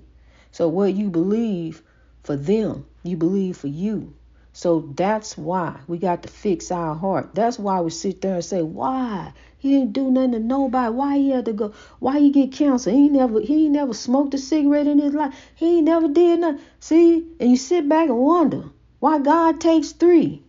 So, 0.53 0.69
what 0.69 0.93
you 0.93 1.09
believe 1.09 1.83
for 2.25 2.37
them, 2.37 2.85
you 3.03 3.17
believe 3.17 3.57
for 3.57 3.69
you. 3.69 4.13
So 4.53 4.93
that's 4.97 5.39
why 5.39 5.81
we 5.89 5.97
got 5.97 6.25
to 6.25 6.29
fix 6.29 6.71
our 6.71 6.95
heart. 6.95 7.35
That's 7.35 7.59
why 7.59 7.81
we 7.81 7.89
sit 7.89 8.21
there 8.21 8.35
and 8.35 8.45
say, 8.45 8.61
"Why 8.61 9.33
he 9.57 9.71
didn't 9.71 9.95
do 9.95 10.11
nothing 10.11 10.33
to 10.33 10.41
nobody? 10.41 10.95
Why 10.95 11.17
he 11.17 11.31
had 11.31 11.47
to 11.47 11.55
go? 11.55 11.73
Why 12.01 12.19
he 12.19 12.29
get 12.29 12.53
cancer? 12.53 12.91
He 12.91 13.09
never 13.09 13.41
he 13.41 13.71
never 13.71 13.95
smoked 13.95 14.35
a 14.35 14.39
cigarette 14.39 14.87
in 14.87 14.99
his 14.99 15.15
life. 15.15 15.35
He 15.55 15.81
never 15.81 16.07
did 16.07 16.41
nothing." 16.41 16.61
See, 16.81 17.27
and 17.41 17.51
you 17.51 17.57
sit 17.57 17.89
back 17.89 18.11
and 18.11 18.19
wonder, 18.19 18.65
Why 19.01 19.21
God 19.21 19.59
takes 19.59 19.93
three? 19.93 20.44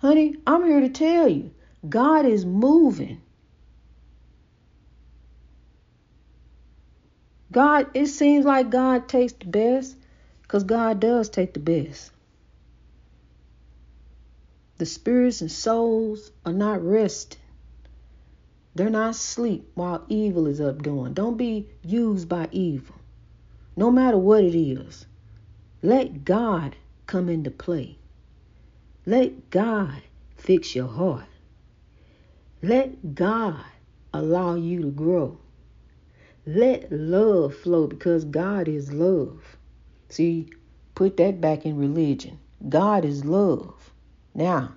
Honey, 0.00 0.36
I'm 0.46 0.64
here 0.64 0.80
to 0.80 0.88
tell 0.88 1.28
you 1.28 1.50
God 1.88 2.26
is 2.26 2.44
moving. 2.44 3.22
God, 7.50 7.86
it 7.94 8.06
seems 8.08 8.44
like 8.44 8.70
God 8.70 9.08
takes 9.08 9.32
the 9.32 9.46
best 9.46 9.96
because 10.42 10.64
God 10.64 11.00
does 11.00 11.28
take 11.30 11.54
the 11.54 11.60
best. 11.60 12.10
The 14.78 14.84
spirits 14.84 15.40
and 15.40 15.50
souls 15.50 16.30
are 16.44 16.52
not 16.52 16.84
resting. 16.84 17.40
They're 18.74 18.90
not 18.90 19.10
asleep 19.10 19.70
while 19.74 20.04
evil 20.08 20.46
is 20.46 20.60
up 20.60 20.82
doing. 20.82 21.14
Don't 21.14 21.38
be 21.38 21.70
used 21.82 22.28
by 22.28 22.48
evil. 22.52 22.96
No 23.74 23.90
matter 23.90 24.18
what 24.18 24.44
it 24.44 24.54
is. 24.54 25.06
Let 25.82 26.26
God 26.26 26.76
come 27.06 27.30
into 27.30 27.50
play. 27.50 27.96
Let 29.08 29.50
God 29.50 30.02
fix 30.36 30.74
your 30.74 30.88
heart. 30.88 31.26
Let 32.60 33.14
God 33.14 33.64
allow 34.12 34.56
you 34.56 34.82
to 34.82 34.90
grow. 34.90 35.38
Let 36.44 36.90
love 36.90 37.54
flow 37.54 37.86
because 37.86 38.24
God 38.24 38.66
is 38.66 38.92
love. 38.92 39.56
See, 40.08 40.50
put 40.96 41.16
that 41.18 41.40
back 41.40 41.64
in 41.64 41.76
religion. 41.76 42.40
God 42.68 43.04
is 43.04 43.24
love. 43.24 43.92
Now, 44.34 44.74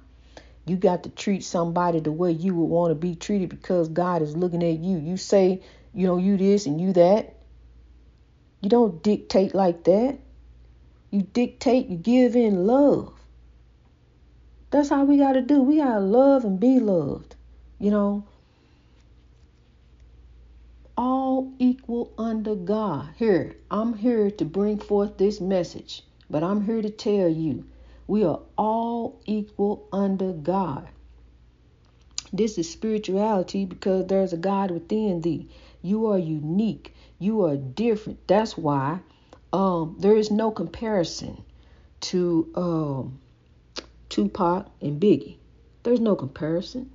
you 0.65 0.77
got 0.77 1.01
to 1.03 1.09
treat 1.09 1.43
somebody 1.43 2.00
the 2.00 2.12
way 2.12 2.31
you 2.31 2.53
would 2.53 2.65
want 2.65 2.91
to 2.91 2.95
be 2.95 3.15
treated 3.15 3.50
because 3.50 3.89
God 3.89 4.21
is 4.21 4.38
looking 4.38 4.63
at 4.63 4.77
you. 4.77 5.00
You 5.00 5.17
say, 5.17 5.63
you 5.95 6.05
know, 6.05 6.17
you 6.17 6.38
this 6.38 6.67
and 6.67 6.79
you 6.79 6.93
that. 6.93 7.36
You 8.62 8.69
don't 8.69 9.01
dictate 9.01 9.55
like 9.55 9.86
that. 9.86 10.19
You 11.09 11.24
dictate, 11.24 11.88
you 11.88 11.98
give 11.98 12.36
in 12.36 12.67
love. 12.67 13.18
That's 14.71 14.89
how 14.89 15.03
we 15.03 15.17
got 15.17 15.33
to 15.33 15.41
do. 15.41 15.61
We 15.61 15.77
got 15.77 15.93
to 15.93 15.99
love 15.99 16.45
and 16.45 16.59
be 16.59 16.79
loved. 16.79 17.35
You 17.79 17.91
know, 17.91 18.23
all 20.97 21.53
equal 21.59 22.11
under 22.17 22.55
God. 22.55 23.09
Here, 23.15 23.55
I'm 23.71 23.93
here 23.93 24.29
to 24.31 24.45
bring 24.45 24.79
forth 24.79 25.17
this 25.17 25.39
message, 25.39 26.03
but 26.29 26.43
I'm 26.43 26.65
here 26.65 26.81
to 26.81 26.89
tell 26.89 27.29
you 27.29 27.65
we 28.05 28.23
are 28.23 28.41
all 28.57 29.21
equal 29.25 29.88
under 29.93 30.33
God. 30.33 30.88
This 32.33 32.57
is 32.57 32.69
spirituality 32.69 33.65
because 33.65 34.07
there's 34.07 34.33
a 34.33 34.38
God 34.38 34.71
within 34.71 35.21
thee. 35.21 35.49
You 35.81 36.07
are 36.07 36.19
unique. 36.19 36.93
You 37.17 37.45
are 37.45 37.55
different. 37.55 38.27
That's 38.27 38.57
why 38.57 38.99
um, 39.53 39.95
there 39.99 40.17
is 40.17 40.29
no 40.29 40.51
comparison 40.51 41.43
to 42.01 42.51
um, 42.55 43.19
Tupac 44.19 44.65
and 44.81 44.99
Biggie. 44.99 45.38
There's 45.83 46.01
no 46.01 46.13
comparison. 46.13 46.91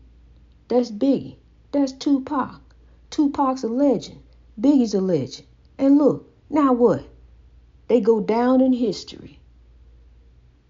That's 0.68 0.90
Biggie. 0.90 1.36
That's 1.72 1.92
Tupac. 1.92 2.60
Tupac's 3.08 3.64
a 3.64 3.68
legend. 3.68 4.20
Biggie's 4.60 4.92
a 4.92 5.00
legend. 5.00 5.48
And 5.78 5.96
look, 5.96 6.30
now 6.50 6.74
what? 6.74 7.08
They 7.88 8.02
go 8.02 8.20
down 8.20 8.60
in 8.60 8.74
history. 8.74 9.40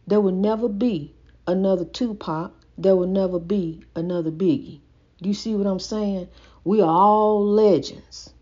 There 0.07 0.21
will 0.21 0.31
never 0.31 0.69
be 0.69 1.17
another 1.45 1.85
Tupac. 1.85 2.53
There 2.79 2.95
will 2.95 3.09
never 3.09 3.41
be 3.41 3.81
another 3.97 4.31
Biggie. 4.31 4.79
Do 5.21 5.29
you 5.29 5.35
see 5.35 5.57
what 5.57 5.67
I'm 5.67 5.81
saying? 5.81 6.29
We 6.63 6.81
are 6.81 6.89
all 6.89 7.45
legends. 7.45 8.33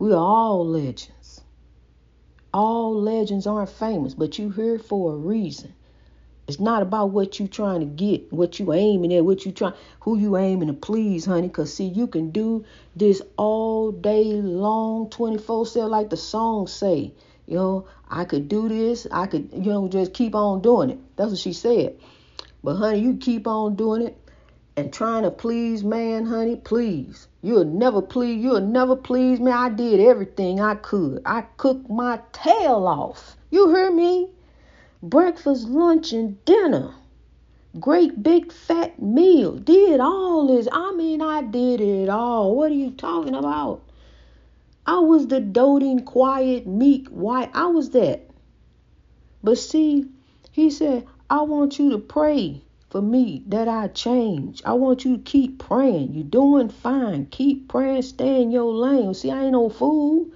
We 0.00 0.12
are 0.12 0.16
all 0.16 0.66
legends. 0.66 1.40
All 2.52 3.00
legends 3.00 3.46
aren't 3.46 3.70
famous, 3.70 4.12
but 4.14 4.40
you're 4.40 4.50
here 4.50 4.80
for 4.80 5.12
a 5.12 5.16
reason. 5.16 5.72
It's 6.46 6.60
not 6.60 6.82
about 6.82 7.10
what 7.10 7.40
you 7.40 7.48
trying 7.48 7.80
to 7.80 7.86
get, 7.86 8.30
what 8.32 8.58
you 8.58 8.72
aiming 8.74 9.14
at, 9.14 9.24
what 9.24 9.46
you 9.46 9.52
trying, 9.52 9.72
who 10.00 10.18
you 10.18 10.36
aiming 10.36 10.68
to 10.68 10.74
please, 10.74 11.24
honey. 11.24 11.48
Cause 11.48 11.72
see, 11.72 11.86
you 11.86 12.06
can 12.06 12.30
do 12.30 12.64
this 12.94 13.22
all 13.38 13.92
day 13.92 14.24
long, 14.24 15.08
24/7, 15.08 15.88
like 15.88 16.10
the 16.10 16.18
song 16.18 16.66
say. 16.66 17.12
You 17.46 17.56
know, 17.56 17.86
I 18.10 18.24
could 18.24 18.48
do 18.48 18.68
this. 18.68 19.06
I 19.10 19.26
could, 19.26 19.50
you 19.52 19.72
know, 19.72 19.88
just 19.88 20.12
keep 20.12 20.34
on 20.34 20.60
doing 20.60 20.90
it. 20.90 20.98
That's 21.16 21.30
what 21.30 21.38
she 21.38 21.52
said. 21.52 21.96
But 22.62 22.76
honey, 22.76 23.00
you 23.00 23.16
keep 23.16 23.46
on 23.46 23.76
doing 23.76 24.02
it 24.02 24.16
and 24.76 24.92
trying 24.92 25.22
to 25.22 25.30
please 25.30 25.84
man, 25.84 26.26
honey, 26.26 26.56
please. 26.56 27.28
You'll 27.42 27.64
never 27.64 28.02
please, 28.02 28.42
you'll 28.42 28.60
never 28.60 28.96
please 28.96 29.40
me. 29.40 29.50
I 29.52 29.68
did 29.68 30.00
everything 30.00 30.60
I 30.60 30.74
could. 30.74 31.22
I 31.24 31.42
cooked 31.56 31.88
my 31.88 32.20
tail 32.32 32.86
off. 32.86 33.36
You 33.50 33.74
hear 33.74 33.90
me? 33.90 34.30
Breakfast, 35.06 35.68
lunch, 35.68 36.14
and 36.14 36.42
dinner. 36.46 36.94
Great 37.78 38.22
big 38.22 38.50
fat 38.50 39.02
meal. 39.02 39.52
Did 39.58 40.00
all 40.00 40.46
this. 40.46 40.66
I 40.72 40.92
mean, 40.92 41.20
I 41.20 41.42
did 41.42 41.82
it 41.82 42.08
all. 42.08 42.56
What 42.56 42.72
are 42.72 42.74
you 42.74 42.90
talking 42.90 43.34
about? 43.34 43.82
I 44.86 45.00
was 45.00 45.26
the 45.26 45.40
doting, 45.40 46.06
quiet, 46.06 46.66
meek, 46.66 47.08
white. 47.08 47.50
I 47.52 47.66
was 47.66 47.90
that. 47.90 48.30
But 49.42 49.58
see, 49.58 50.06
he 50.52 50.70
said, 50.70 51.06
I 51.28 51.42
want 51.42 51.78
you 51.78 51.90
to 51.90 51.98
pray 51.98 52.62
for 52.88 53.02
me 53.02 53.42
that 53.48 53.68
I 53.68 53.88
change. 53.88 54.62
I 54.64 54.72
want 54.72 55.04
you 55.04 55.18
to 55.18 55.22
keep 55.22 55.58
praying. 55.58 56.14
You're 56.14 56.24
doing 56.24 56.70
fine. 56.70 57.26
Keep 57.26 57.68
praying. 57.68 58.00
Stay 58.00 58.40
in 58.40 58.50
your 58.50 58.72
lane. 58.72 59.12
See, 59.12 59.30
I 59.30 59.42
ain't 59.42 59.52
no 59.52 59.68
fool. 59.68 60.28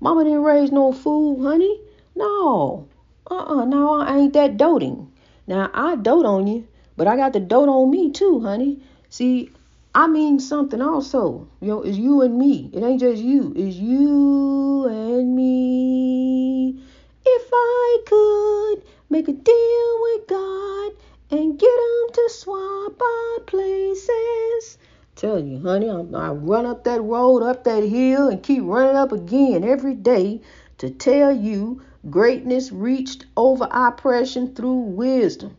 Mama 0.00 0.24
didn't 0.24 0.44
raise 0.44 0.72
no 0.72 0.92
fool, 0.92 1.42
honey. 1.42 1.78
No. 2.14 2.88
Uh-uh. 3.30 3.64
No, 3.64 4.00
I 4.00 4.18
ain't 4.18 4.32
that 4.34 4.56
doting. 4.56 5.10
Now, 5.46 5.70
I 5.72 5.96
dote 5.96 6.26
on 6.26 6.46
you, 6.46 6.66
but 6.96 7.06
I 7.06 7.16
got 7.16 7.32
to 7.34 7.40
dote 7.40 7.68
on 7.68 7.90
me 7.90 8.10
too, 8.10 8.40
honey. 8.40 8.80
See, 9.08 9.50
I 9.94 10.06
mean 10.06 10.40
something 10.40 10.82
also. 10.82 11.48
You 11.60 11.68
know, 11.68 11.82
it's 11.82 11.96
you 11.96 12.22
and 12.22 12.36
me. 12.38 12.70
It 12.72 12.82
ain't 12.82 13.00
just 13.00 13.22
you. 13.22 13.52
It's 13.56 13.76
you 13.76 14.86
and 14.86 15.36
me. 15.36 16.82
If 17.24 17.50
I 17.52 17.98
could 18.06 18.82
make 19.08 19.28
a 19.28 19.32
deal 19.32 20.00
with 20.02 20.26
God 20.26 20.92
and 21.30 21.58
get 21.58 21.68
him 21.68 22.12
to 22.12 22.30
swap 22.30 23.00
our 23.00 23.40
places. 23.46 24.78
Tell 25.16 25.38
you, 25.38 25.60
honey, 25.60 25.88
I, 25.88 26.00
I 26.00 26.30
run 26.30 26.66
up 26.66 26.84
that 26.84 27.00
road, 27.00 27.42
up 27.42 27.64
that 27.64 27.84
hill, 27.84 28.28
and 28.28 28.42
keep 28.42 28.62
running 28.64 28.96
up 28.96 29.12
again 29.12 29.62
every 29.62 29.94
day 29.94 30.40
to 30.78 30.90
tell 30.90 31.32
you 31.32 31.82
greatness 32.10 32.72
reached 32.72 33.26
over 33.36 33.68
oppression 33.70 34.54
through 34.54 34.74
wisdom. 34.74 35.56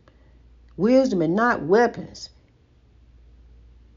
Wisdom 0.76 1.22
and 1.22 1.34
not 1.34 1.62
weapons 1.62 2.30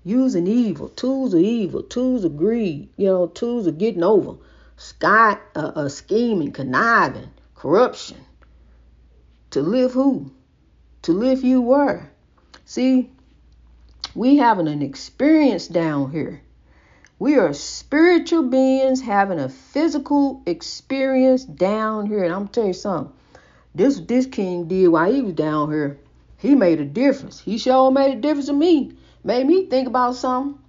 using 0.04 0.48
evil, 0.48 0.90
tools 0.90 1.34
of 1.34 1.42
evil, 1.42 1.84
tools 1.84 2.24
of 2.24 2.38
greed, 2.38 2.90
you 2.98 3.06
know, 3.06 3.28
tools 3.28 3.68
of 3.68 3.78
getting 3.78 4.04
over, 4.04 4.38
sky, 4.78 5.38
uh, 5.56 5.72
uh, 5.76 5.90
scheming, 5.90 6.52
conniving, 6.52 7.30
corruption. 7.56 8.18
To 9.52 9.62
live 9.62 9.94
who? 9.94 10.32
To 11.04 11.12
live 11.12 11.44
you 11.44 11.62
were. 11.62 12.10
See, 12.66 13.10
we 14.16 14.38
having 14.38 14.68
an 14.68 14.82
experience 14.82 15.68
down 15.68 16.12
here. 16.12 16.42
We 17.20 17.36
are 17.36 17.54
spiritual 17.54 18.44
beings 18.44 19.02
having 19.02 19.40
a 19.40 19.50
physical 19.50 20.42
experience 20.46 21.44
down 21.44 22.08
here. 22.08 22.24
And 22.24 22.34
I'm 22.34 22.40
gonna 22.40 22.52
tell 22.52 22.68
you 22.68 22.74
something. 22.74 23.14
This 23.76 24.00
this 24.00 24.26
king 24.26 24.68
did 24.68 24.88
while 24.88 25.14
he 25.14 25.22
was 25.22 25.34
down 25.34 25.72
here. 25.72 26.00
He 26.38 26.56
made 26.56 26.80
a 26.80 26.86
difference. 26.86 27.42
He 27.42 27.58
sure 27.58 27.92
made 27.92 28.18
a 28.18 28.22
difference 28.22 28.48
to 28.48 28.54
me 28.54 28.94
made 29.24 29.46
me 29.46 29.66
think 29.66 29.88
about 29.88 30.16
something. 30.16 30.60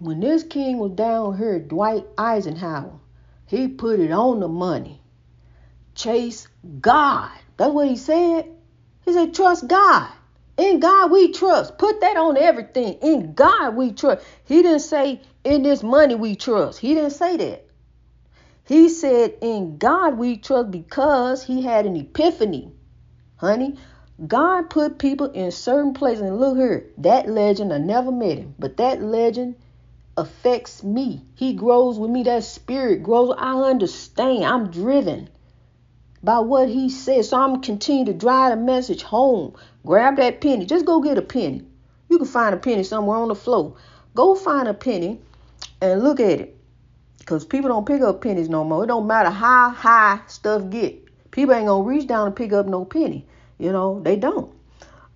When 0.00 0.20
this 0.20 0.42
king 0.42 0.78
was 0.78 0.92
down 0.92 1.38
here, 1.38 1.58
Dwight 1.58 2.04
Eisenhower, 2.18 2.92
he 3.46 3.68
put 3.68 4.00
it 4.00 4.10
on 4.10 4.40
the 4.40 4.48
money. 4.48 5.00
Chase 5.94 6.48
God. 6.80 7.30
That's 7.56 7.72
what 7.72 7.88
he 7.88 7.96
said. 7.96 8.50
He 9.04 9.12
said, 9.12 9.32
trust 9.32 9.68
God. 9.68 10.10
In 10.58 10.80
God 10.80 11.10
we 11.10 11.32
trust. 11.32 11.78
Put 11.78 12.00
that 12.00 12.16
on 12.16 12.36
everything. 12.36 12.94
In 13.00 13.34
God 13.34 13.76
we 13.76 13.92
trust. 13.92 14.26
He 14.44 14.62
didn't 14.62 14.80
say, 14.80 15.20
in 15.46 15.62
this 15.62 15.82
money 15.82 16.16
we 16.16 16.34
trust. 16.34 16.80
He 16.80 16.94
didn't 16.94 17.10
say 17.10 17.36
that. 17.36 17.66
He 18.64 18.88
said, 18.88 19.36
in 19.40 19.78
God 19.78 20.18
we 20.18 20.38
trust 20.38 20.72
because 20.72 21.44
he 21.44 21.62
had 21.62 21.86
an 21.86 21.94
epiphany. 21.94 22.72
Honey, 23.36 23.76
God 24.26 24.70
put 24.70 24.98
people 24.98 25.30
in 25.30 25.52
certain 25.52 25.94
places. 25.94 26.22
And 26.22 26.40
look 26.40 26.56
here, 26.56 26.90
that 26.98 27.28
legend, 27.28 27.72
I 27.72 27.78
never 27.78 28.10
met 28.10 28.38
him, 28.38 28.56
but 28.58 28.76
that 28.78 29.00
legend 29.00 29.54
affects 30.16 30.82
me. 30.82 31.24
He 31.36 31.52
grows 31.52 31.96
with 31.96 32.10
me. 32.10 32.24
That 32.24 32.42
spirit 32.42 33.04
grows. 33.04 33.32
I 33.38 33.52
understand. 33.52 34.44
I'm 34.44 34.70
driven 34.72 35.28
by 36.24 36.40
what 36.40 36.68
he 36.68 36.88
says. 36.88 37.28
So 37.28 37.40
I'm 37.40 37.60
continue 37.60 38.06
to 38.06 38.14
drive 38.14 38.50
the 38.50 38.56
message 38.56 39.04
home. 39.04 39.54
Grab 39.84 40.16
that 40.16 40.40
penny. 40.40 40.66
Just 40.66 40.86
go 40.86 41.00
get 41.00 41.18
a 41.18 41.22
penny. 41.22 41.62
You 42.08 42.18
can 42.18 42.26
find 42.26 42.52
a 42.52 42.58
penny 42.58 42.82
somewhere 42.82 43.18
on 43.18 43.28
the 43.28 43.36
floor. 43.36 43.76
Go 44.16 44.34
find 44.34 44.66
a 44.66 44.74
penny 44.74 45.20
and 45.80 46.02
look 46.02 46.20
at 46.20 46.40
it. 46.40 46.56
Because 47.18 47.44
people 47.44 47.68
don't 47.68 47.86
pick 47.86 48.02
up 48.02 48.20
pennies 48.20 48.48
no 48.48 48.62
more. 48.62 48.84
It 48.84 48.86
don't 48.86 49.06
matter 49.06 49.30
how 49.30 49.70
high 49.70 50.20
stuff 50.28 50.70
get. 50.70 51.02
People 51.30 51.54
ain't 51.54 51.66
gonna 51.66 51.82
reach 51.82 52.06
down 52.06 52.28
and 52.28 52.36
pick 52.36 52.52
up 52.52 52.66
no 52.66 52.84
penny. 52.84 53.26
You 53.58 53.72
know, 53.72 54.00
they 54.00 54.16
don't. 54.16 54.54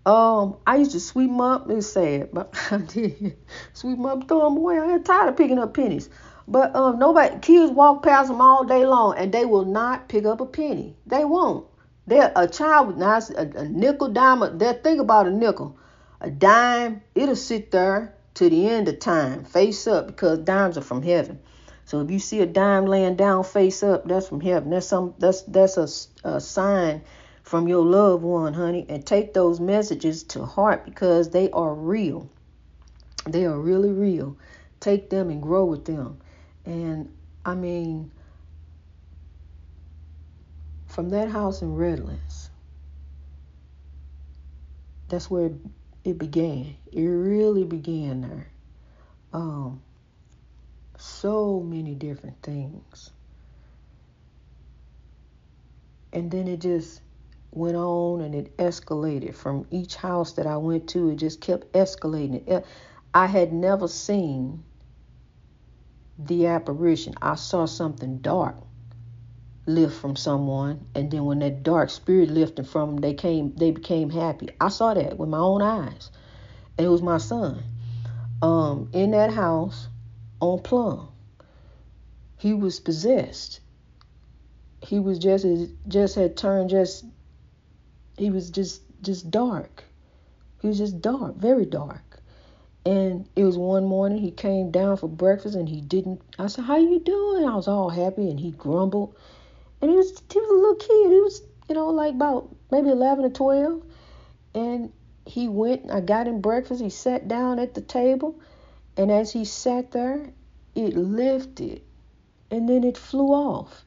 Um, 0.07 0.57
I 0.67 0.76
used 0.76 0.93
to 0.93 1.00
sweep 1.00 1.29
them 1.31 1.40
up. 1.40 1.71
It's 1.71 1.87
sad, 1.87 2.31
but 2.33 2.55
I 2.71 2.79
did 2.79 3.37
sweep 3.75 3.97
them 3.97 4.07
up, 4.07 4.29
throw 4.29 4.45
them 4.45 4.57
away. 4.57 4.79
I 4.79 4.87
got 4.87 5.05
tired 5.05 5.29
of 5.29 5.37
picking 5.37 5.59
up 5.59 5.75
pennies. 5.75 6.09
But 6.49 6.75
um, 6.75 6.99
nobody, 6.99 7.38
kids 7.38 7.71
walk 7.71 8.02
past 8.02 8.29
them 8.29 8.40
all 8.40 8.64
day 8.64 8.85
long, 8.85 9.17
and 9.17 9.33
they 9.33 9.45
will 9.45 9.64
not 9.64 10.09
pick 10.09 10.25
up 10.25 10.40
a 10.40 10.47
penny. 10.47 10.97
They 11.07 11.25
won't. 11.25 11.67
They're 12.07 12.33
a 12.35 12.49
child 12.49 12.88
with 12.88 12.97
nice 12.97 13.31
a, 13.31 13.49
a 13.55 13.69
nickel 13.69 14.09
dime. 14.09 14.59
They 14.59 14.73
think 14.73 15.00
about 15.00 15.29
a 15.29 15.31
nickel, 15.31 15.79
a 16.21 16.29
dime. 16.29 17.02
It'll 17.14 17.37
sit 17.37 17.71
there 17.71 18.17
to 18.40 18.49
the 18.49 18.70
end 18.70 18.88
of 18.88 18.99
time, 18.99 19.44
face 19.44 19.87
up, 19.87 20.06
because 20.06 20.38
dimes 20.38 20.78
are 20.78 20.80
from 20.80 21.02
heaven. 21.02 21.38
So 21.85 22.00
if 22.00 22.11
you 22.11 22.18
see 22.18 22.40
a 22.40 22.47
dime 22.47 22.87
laying 22.87 23.14
down 23.16 23.44
face 23.44 23.82
up, 23.82 24.09
that's 24.09 24.28
from 24.28 24.40
heaven. 24.40 24.70
That's 24.70 24.87
some. 24.87 25.12
That's 25.18 25.42
that's 25.42 25.76
a, 25.76 25.87
a 26.26 26.40
sign 26.40 27.02
from 27.42 27.68
your 27.68 27.85
loved 27.85 28.23
one, 28.23 28.54
honey, 28.54 28.87
and 28.88 29.04
take 29.04 29.35
those 29.35 29.61
messages 29.61 30.23
to 30.23 30.47
heart 30.47 30.87
because 30.87 31.28
they 31.28 31.50
are 31.50 31.75
real. 31.75 32.30
They 33.28 33.44
are 33.44 33.61
really 33.61 33.92
real. 33.92 34.38
Take 34.80 35.11
them 35.11 35.28
and 35.28 35.42
grow 35.42 35.66
with 35.66 35.85
them. 35.85 36.18
And 36.64 37.12
I 37.44 37.54
mean, 37.54 38.11
from 40.87 41.11
that 41.11 41.28
house 41.28 41.61
in 41.61 41.75
Redlands, 41.75 42.49
that's 45.11 45.30
where 45.30 45.50
it 46.04 46.19
began. 46.19 46.76
It 46.92 47.02
really 47.02 47.64
began 47.64 48.23
there. 48.23 48.49
Um, 49.33 49.83
so 50.99 51.61
many 51.61 51.95
different 51.95 52.42
things. 52.42 53.11
And 56.12 56.30
then 56.30 56.49
it 56.49 56.61
just 56.61 57.00
went 57.52 57.76
on 57.76 58.21
and 58.21 58.35
it 58.35 58.57
escalated 58.57 59.35
from 59.35 59.66
each 59.71 59.97
house 59.97 60.33
that 60.33 60.47
I 60.47 60.57
went 60.57 60.88
to. 60.90 61.11
It 61.11 61.16
just 61.16 61.40
kept 61.40 61.73
escalating. 61.73 62.64
I 63.14 63.26
had 63.26 63.52
never 63.52 63.88
seen 63.88 64.64
the 66.19 66.47
apparition. 66.47 67.14
I 67.23 67.37
saw 67.37 67.66
something 67.66 68.19
dark 68.19 68.57
lift 69.74 69.96
from 69.96 70.16
someone, 70.16 70.86
and 70.94 71.10
then 71.10 71.24
when 71.24 71.38
that 71.40 71.62
dark 71.62 71.90
spirit 71.90 72.30
lifted 72.30 72.66
from 72.66 72.90
them, 72.90 73.00
they 73.00 73.14
came. 73.14 73.54
They 73.56 73.70
became 73.70 74.10
happy. 74.10 74.50
I 74.60 74.68
saw 74.68 74.94
that 74.94 75.18
with 75.18 75.28
my 75.28 75.38
own 75.38 75.62
eyes, 75.62 76.10
and 76.76 76.86
it 76.86 76.90
was 76.90 77.02
my 77.02 77.18
son. 77.18 77.62
Um, 78.42 78.88
in 78.92 79.10
that 79.10 79.32
house 79.32 79.88
on 80.40 80.60
Plum, 80.60 81.08
he 82.38 82.54
was 82.54 82.80
possessed. 82.80 83.60
He 84.82 84.98
was 84.98 85.18
just 85.18 85.46
just 85.88 86.14
had 86.14 86.36
turned 86.36 86.70
just 86.70 87.04
he 88.16 88.30
was 88.30 88.50
just 88.50 88.82
just 89.02 89.30
dark. 89.30 89.84
He 90.60 90.68
was 90.68 90.78
just 90.78 91.00
dark, 91.00 91.36
very 91.36 91.64
dark. 91.64 92.20
And 92.84 93.28
it 93.36 93.44
was 93.44 93.58
one 93.58 93.84
morning 93.84 94.18
he 94.18 94.30
came 94.30 94.70
down 94.70 94.96
for 94.96 95.08
breakfast 95.08 95.54
and 95.54 95.68
he 95.68 95.80
didn't. 95.82 96.22
I 96.38 96.46
said, 96.46 96.64
"How 96.64 96.78
you 96.78 97.00
doing?" 97.00 97.44
I 97.44 97.54
was 97.54 97.68
all 97.68 97.90
happy 97.90 98.30
and 98.30 98.40
he 98.40 98.52
grumbled. 98.52 99.14
And 99.80 99.90
he 99.90 99.96
was 99.96 100.10
he 100.32 100.38
was 100.38 100.50
a 100.50 100.54
little 100.54 100.75
kid. 100.75 101.12
He 101.12 101.20
was 101.20 101.42
you 101.68 101.75
know 101.75 101.88
like 101.88 102.14
about 102.14 102.54
maybe 102.70 102.90
eleven 102.90 103.25
or 103.25 103.30
twelve. 103.30 103.82
And 104.54 104.92
he 105.26 105.49
went. 105.49 105.90
I 105.90 106.00
got 106.00 106.26
him 106.26 106.40
breakfast. 106.40 106.82
He 106.82 106.90
sat 106.90 107.28
down 107.28 107.58
at 107.58 107.75
the 107.75 107.80
table, 107.80 108.40
and 108.96 109.10
as 109.10 109.32
he 109.32 109.44
sat 109.44 109.92
there, 109.92 110.30
it 110.75 110.96
lifted, 110.96 111.82
and 112.50 112.68
then 112.68 112.84
it 112.84 112.99
flew 112.99 113.28
off. 113.28 113.84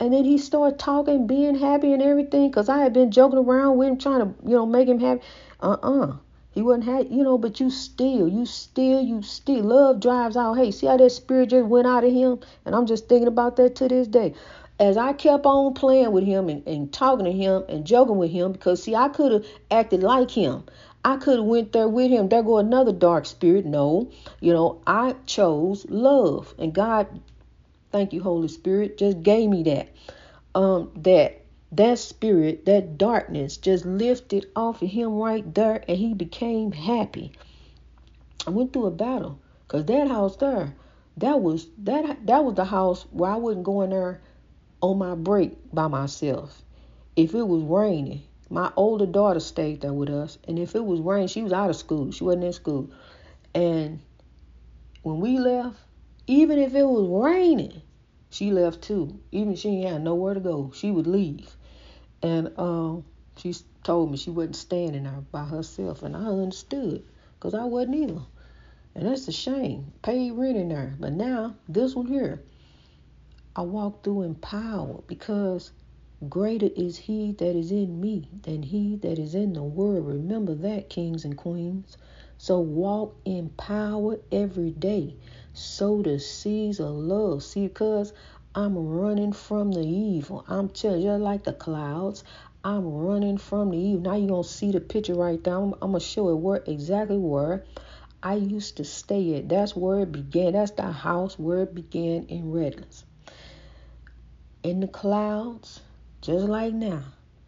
And 0.00 0.14
then 0.14 0.24
he 0.24 0.38
started 0.38 0.78
talking, 0.78 1.26
being 1.26 1.56
happy 1.56 1.92
and 1.92 2.00
everything, 2.00 2.48
because 2.48 2.68
I 2.68 2.78
had 2.78 2.92
been 2.92 3.10
joking 3.10 3.40
around 3.40 3.78
with 3.78 3.88
him, 3.88 3.98
trying 3.98 4.20
to, 4.20 4.48
you 4.48 4.54
know, 4.54 4.64
make 4.64 4.88
him 4.88 5.00
happy. 5.00 5.22
Uh-uh. 5.60 6.16
He 6.52 6.62
wasn't 6.62 6.84
happy, 6.84 7.08
you 7.08 7.24
know, 7.24 7.36
but 7.36 7.58
you 7.58 7.68
still, 7.68 8.28
you 8.28 8.46
still, 8.46 9.00
you 9.02 9.22
still. 9.22 9.64
Love 9.64 10.00
drives 10.00 10.36
out. 10.36 10.54
Hey, 10.54 10.70
see 10.70 10.86
how 10.86 10.96
that 10.96 11.10
spirit 11.10 11.50
just 11.50 11.66
went 11.66 11.86
out 11.88 12.04
of 12.04 12.12
him? 12.12 12.38
And 12.64 12.76
I'm 12.76 12.86
just 12.86 13.08
thinking 13.08 13.28
about 13.28 13.56
that 13.56 13.74
to 13.76 13.88
this 13.88 14.06
day. 14.06 14.34
As 14.78 14.96
I 14.96 15.12
kept 15.12 15.44
on 15.44 15.74
playing 15.74 16.12
with 16.12 16.24
him 16.24 16.48
and, 16.48 16.66
and 16.66 16.92
talking 16.92 17.24
to 17.24 17.32
him 17.32 17.64
and 17.68 17.84
joking 17.84 18.16
with 18.16 18.30
him, 18.30 18.52
because 18.52 18.82
see, 18.82 18.94
I 18.94 19.08
could 19.08 19.32
have 19.32 19.46
acted 19.70 20.02
like 20.02 20.30
him. 20.30 20.64
I 21.04 21.16
could 21.16 21.38
have 21.38 21.46
went 21.46 21.72
there 21.72 21.88
with 21.88 22.10
him. 22.10 22.28
There 22.28 22.42
go 22.42 22.58
another 22.58 22.92
dark 22.92 23.26
spirit. 23.26 23.66
No, 23.66 24.10
you 24.40 24.52
know, 24.52 24.80
I 24.86 25.14
chose 25.26 25.86
love, 25.88 26.54
and 26.58 26.72
God 26.72 27.20
Thank 27.90 28.12
you, 28.12 28.22
Holy 28.22 28.48
Spirit. 28.48 28.98
Just 28.98 29.22
gave 29.22 29.48
me 29.48 29.62
that. 29.62 29.88
Um, 30.54 30.90
that 30.96 31.44
that 31.72 31.98
spirit, 31.98 32.64
that 32.66 32.98
darkness 32.98 33.56
just 33.56 33.84
lifted 33.84 34.46
off 34.56 34.82
of 34.82 34.90
him 34.90 35.14
right 35.14 35.54
there 35.54 35.84
and 35.86 35.98
he 35.98 36.14
became 36.14 36.72
happy. 36.72 37.32
I 38.46 38.50
went 38.50 38.72
through 38.72 38.86
a 38.86 38.90
battle 38.90 39.38
because 39.66 39.84
that 39.86 40.08
house 40.08 40.36
there, 40.36 40.74
that 41.18 41.40
was 41.40 41.66
that 41.78 42.26
that 42.26 42.44
was 42.44 42.54
the 42.54 42.64
house 42.64 43.04
where 43.10 43.30
I 43.30 43.36
wasn't 43.36 43.64
going 43.64 43.90
there 43.90 44.20
on 44.80 44.98
my 44.98 45.14
break 45.14 45.56
by 45.72 45.88
myself. 45.88 46.62
If 47.16 47.34
it 47.34 47.46
was 47.46 47.62
raining, 47.62 48.22
my 48.50 48.72
older 48.76 49.06
daughter 49.06 49.40
stayed 49.40 49.80
there 49.80 49.92
with 49.92 50.08
us, 50.08 50.38
and 50.46 50.58
if 50.58 50.74
it 50.74 50.84
was 50.84 51.00
raining, 51.00 51.28
she 51.28 51.42
was 51.42 51.52
out 51.52 51.70
of 51.70 51.76
school. 51.76 52.10
She 52.12 52.24
wasn't 52.24 52.44
in 52.44 52.52
school. 52.52 52.90
And 53.54 54.00
when 55.02 55.20
we 55.20 55.38
left, 55.38 55.78
even 56.26 56.58
if 56.58 56.74
it 56.74 56.84
was 56.84 57.08
raining, 57.08 57.82
she 58.30 58.50
left 58.50 58.82
too. 58.82 59.18
Even 59.32 59.56
she 59.56 59.82
had 59.82 60.02
nowhere 60.02 60.34
to 60.34 60.40
go. 60.40 60.70
She 60.74 60.90
would 60.90 61.06
leave. 61.06 61.56
And 62.22 62.52
um, 62.58 63.04
she 63.36 63.54
told 63.82 64.10
me 64.10 64.16
she 64.16 64.30
wasn't 64.30 64.56
standing 64.56 65.04
there 65.04 65.24
by 65.32 65.44
herself. 65.44 66.02
And 66.02 66.16
I 66.16 66.26
understood 66.26 67.04
because 67.34 67.54
I 67.54 67.64
wasn't 67.64 67.96
either. 67.96 68.20
And 68.94 69.06
that's 69.06 69.28
a 69.28 69.32
shame. 69.32 69.92
Paid 70.02 70.32
rent 70.32 70.56
in 70.56 70.68
there. 70.68 70.94
But 70.98 71.12
now, 71.12 71.54
this 71.68 71.94
one 71.94 72.06
here, 72.06 72.42
I 73.58 73.62
walk 73.62 74.04
through 74.04 74.22
in 74.22 74.36
power 74.36 75.00
because 75.08 75.72
greater 76.28 76.70
is 76.76 76.96
he 76.96 77.32
that 77.32 77.56
is 77.56 77.72
in 77.72 78.00
me 78.00 78.28
than 78.42 78.62
he 78.62 78.94
that 79.02 79.18
is 79.18 79.34
in 79.34 79.52
the 79.52 79.64
world. 79.64 80.06
Remember 80.06 80.54
that, 80.54 80.88
kings 80.88 81.24
and 81.24 81.36
queens. 81.36 81.96
So 82.36 82.60
walk 82.60 83.16
in 83.24 83.48
power 83.48 84.20
every 84.30 84.70
day 84.70 85.16
sow 85.52 86.02
the 86.02 86.20
seeds 86.20 86.78
of 86.78 86.94
love. 86.94 87.42
See, 87.42 87.66
because 87.66 88.12
I'm 88.54 88.76
running 88.78 89.32
from 89.32 89.72
the 89.72 89.84
evil. 89.84 90.44
I'm 90.46 90.68
telling 90.68 91.02
you, 91.02 91.14
like 91.14 91.42
the 91.42 91.52
clouds, 91.52 92.22
I'm 92.62 92.86
running 92.86 93.38
from 93.38 93.70
the 93.70 93.76
evil. 93.76 94.02
Now 94.02 94.14
you're 94.14 94.28
going 94.28 94.44
to 94.44 94.48
see 94.48 94.70
the 94.70 94.80
picture 94.80 95.16
right 95.16 95.42
there. 95.42 95.56
I'm, 95.56 95.74
I'm 95.82 95.90
going 95.90 95.94
to 95.94 96.00
show 96.00 96.28
it 96.28 96.36
where 96.36 96.62
exactly 96.64 97.18
where 97.18 97.64
I 98.22 98.34
used 98.34 98.76
to 98.76 98.84
stay 98.84 99.34
at. 99.34 99.48
That's 99.48 99.74
where 99.74 99.98
it 99.98 100.12
began. 100.12 100.52
That's 100.52 100.70
the 100.70 100.92
house 100.92 101.36
where 101.36 101.62
it 101.62 101.74
began 101.74 102.26
in 102.26 102.52
Redlands. 102.52 103.04
In 104.62 104.80
the 104.80 104.88
clouds, 104.88 105.80
just 106.20 106.46
like 106.46 106.74
now, 106.74 107.04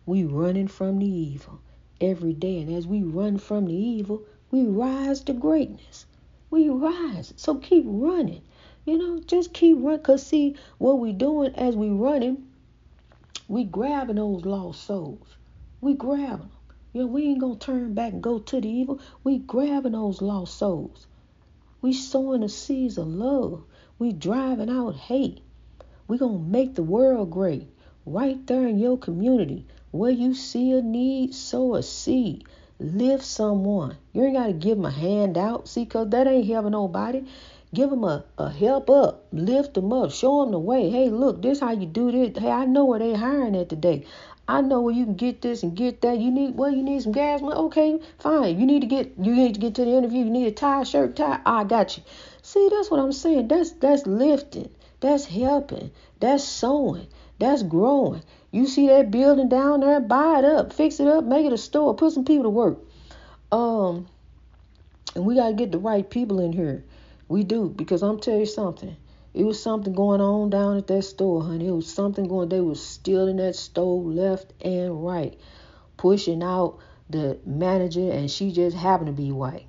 we 0.06 0.24
running 0.24 0.68
from 0.68 0.98
the 0.98 1.06
evil 1.06 1.60
every 2.00 2.32
day. 2.32 2.60
And 2.60 2.74
as 2.74 2.86
we 2.86 3.02
run 3.02 3.38
from 3.38 3.66
the 3.66 3.74
evil, 3.74 4.24
we 4.50 4.64
rise 4.64 5.20
to 5.22 5.32
greatness 5.32 6.06
we 6.50 6.68
rise. 6.68 7.32
So 7.36 7.56
keep 7.56 7.84
running. 7.86 8.42
You 8.84 8.98
know, 8.98 9.22
just 9.24 9.54
keep 9.54 9.76
running. 9.78 9.98
Because, 9.98 10.26
see, 10.26 10.56
what 10.78 10.98
we 10.98 11.12
doing 11.12 11.54
as 11.54 11.76
we 11.76 11.88
running, 11.88 12.44
we 13.48 13.64
grabbing 13.64 14.16
those 14.16 14.44
lost 14.44 14.84
souls. 14.84 15.36
We 15.80 15.94
grabbing 15.94 16.38
them. 16.38 16.50
You 16.92 17.02
know, 17.02 17.06
we 17.06 17.26
ain't 17.26 17.40
going 17.40 17.58
to 17.58 17.64
turn 17.66 17.94
back 17.94 18.12
and 18.12 18.22
go 18.22 18.40
to 18.40 18.60
the 18.60 18.68
evil. 18.68 19.00
We 19.22 19.38
grabbing 19.38 19.92
those 19.92 20.20
lost 20.20 20.58
souls. 20.58 21.06
We 21.80 21.92
sowing 21.92 22.40
the 22.40 22.48
seeds 22.48 22.98
of 22.98 23.06
love. 23.06 23.62
We 23.98 24.12
driving 24.12 24.70
out 24.70 24.96
hate. 24.96 25.42
We 26.10 26.18
going 26.18 26.44
to 26.44 26.50
make 26.50 26.74
the 26.74 26.82
world 26.82 27.30
great. 27.30 27.68
Right 28.04 28.44
there 28.48 28.66
in 28.66 28.80
your 28.80 28.98
community. 28.98 29.64
Where 29.92 30.10
you 30.10 30.34
see 30.34 30.72
a 30.72 30.82
need, 30.82 31.36
sow 31.36 31.76
a 31.76 31.84
seed. 31.84 32.48
Lift 32.80 33.24
someone. 33.24 33.96
You 34.12 34.24
ain't 34.24 34.34
got 34.34 34.46
to 34.48 34.52
give 34.52 34.76
them 34.76 34.86
a 34.86 34.90
handout. 34.90 35.68
See, 35.68 35.84
because 35.84 36.10
that 36.10 36.26
ain't 36.26 36.48
helping 36.48 36.72
nobody. 36.72 37.26
Give 37.72 37.90
them 37.90 38.02
a, 38.02 38.24
a 38.38 38.50
help 38.50 38.90
up. 38.90 39.28
Lift 39.30 39.74
them 39.74 39.92
up. 39.92 40.10
Show 40.10 40.40
them 40.42 40.50
the 40.50 40.58
way. 40.58 40.90
Hey, 40.90 41.10
look, 41.10 41.42
this 41.42 41.60
how 41.60 41.70
you 41.70 41.86
do 41.86 42.10
this. 42.10 42.42
Hey, 42.42 42.50
I 42.50 42.64
know 42.64 42.86
where 42.86 42.98
they 42.98 43.14
hiring 43.14 43.54
at 43.54 43.68
today. 43.68 44.04
I 44.48 44.62
know 44.62 44.80
where 44.80 44.92
you 44.92 45.04
can 45.04 45.14
get 45.14 45.42
this 45.42 45.62
and 45.62 45.76
get 45.76 46.00
that. 46.00 46.18
You 46.18 46.32
need 46.32 46.56
well, 46.56 46.72
you 46.72 46.82
need 46.82 47.04
some 47.04 47.12
gas 47.12 47.40
money. 47.40 47.54
Okay, 47.54 48.00
fine. 48.18 48.58
You 48.58 48.66
need 48.66 48.80
to 48.80 48.88
get 48.88 49.12
you 49.16 49.32
need 49.32 49.54
to 49.54 49.60
get 49.60 49.76
to 49.76 49.84
the 49.84 49.92
interview. 49.92 50.24
You 50.24 50.30
need 50.30 50.48
a 50.48 50.50
tie, 50.50 50.82
shirt, 50.82 51.14
tie. 51.14 51.38
I 51.46 51.62
got 51.62 51.96
you. 51.96 52.02
See, 52.42 52.68
that's 52.68 52.90
what 52.90 52.98
I'm 52.98 53.12
saying. 53.12 53.46
That's 53.46 53.70
that's 53.70 54.08
lifting. 54.08 54.70
That's 55.00 55.24
helping. 55.24 55.90
That's 56.20 56.44
sowing. 56.44 57.06
That's 57.38 57.62
growing. 57.62 58.22
You 58.52 58.66
see 58.66 58.88
that 58.88 59.10
building 59.10 59.48
down 59.48 59.80
there, 59.80 60.00
buy 60.00 60.40
it 60.40 60.44
up, 60.44 60.72
fix 60.72 61.00
it 61.00 61.06
up, 61.06 61.24
make 61.24 61.46
it 61.46 61.52
a 61.52 61.58
store, 61.58 61.94
put 61.94 62.12
some 62.12 62.24
people 62.24 62.44
to 62.44 62.50
work. 62.50 62.78
Um, 63.50 64.08
and 65.14 65.24
we 65.24 65.34
gotta 65.36 65.54
get 65.54 65.72
the 65.72 65.78
right 65.78 66.08
people 66.08 66.40
in 66.40 66.52
here. 66.52 66.84
We 67.28 67.44
do 67.44 67.68
because 67.68 68.02
I'm 68.02 68.20
tell 68.20 68.38
you 68.38 68.46
something. 68.46 68.96
It 69.32 69.44
was 69.44 69.62
something 69.62 69.92
going 69.92 70.20
on 70.20 70.50
down 70.50 70.76
at 70.76 70.88
that 70.88 71.02
store, 71.02 71.42
honey. 71.42 71.68
It 71.68 71.72
was 71.72 71.92
something 71.92 72.26
going. 72.26 72.48
They 72.48 72.60
was 72.60 72.84
stealing 72.84 73.36
that 73.36 73.54
store 73.54 74.02
left 74.02 74.52
and 74.60 75.04
right. 75.04 75.38
pushing 75.96 76.42
out 76.42 76.78
the 77.08 77.38
manager, 77.46 78.10
and 78.10 78.30
she 78.30 78.50
just 78.50 78.76
happened 78.76 79.06
to 79.06 79.12
be 79.12 79.30
white, 79.30 79.66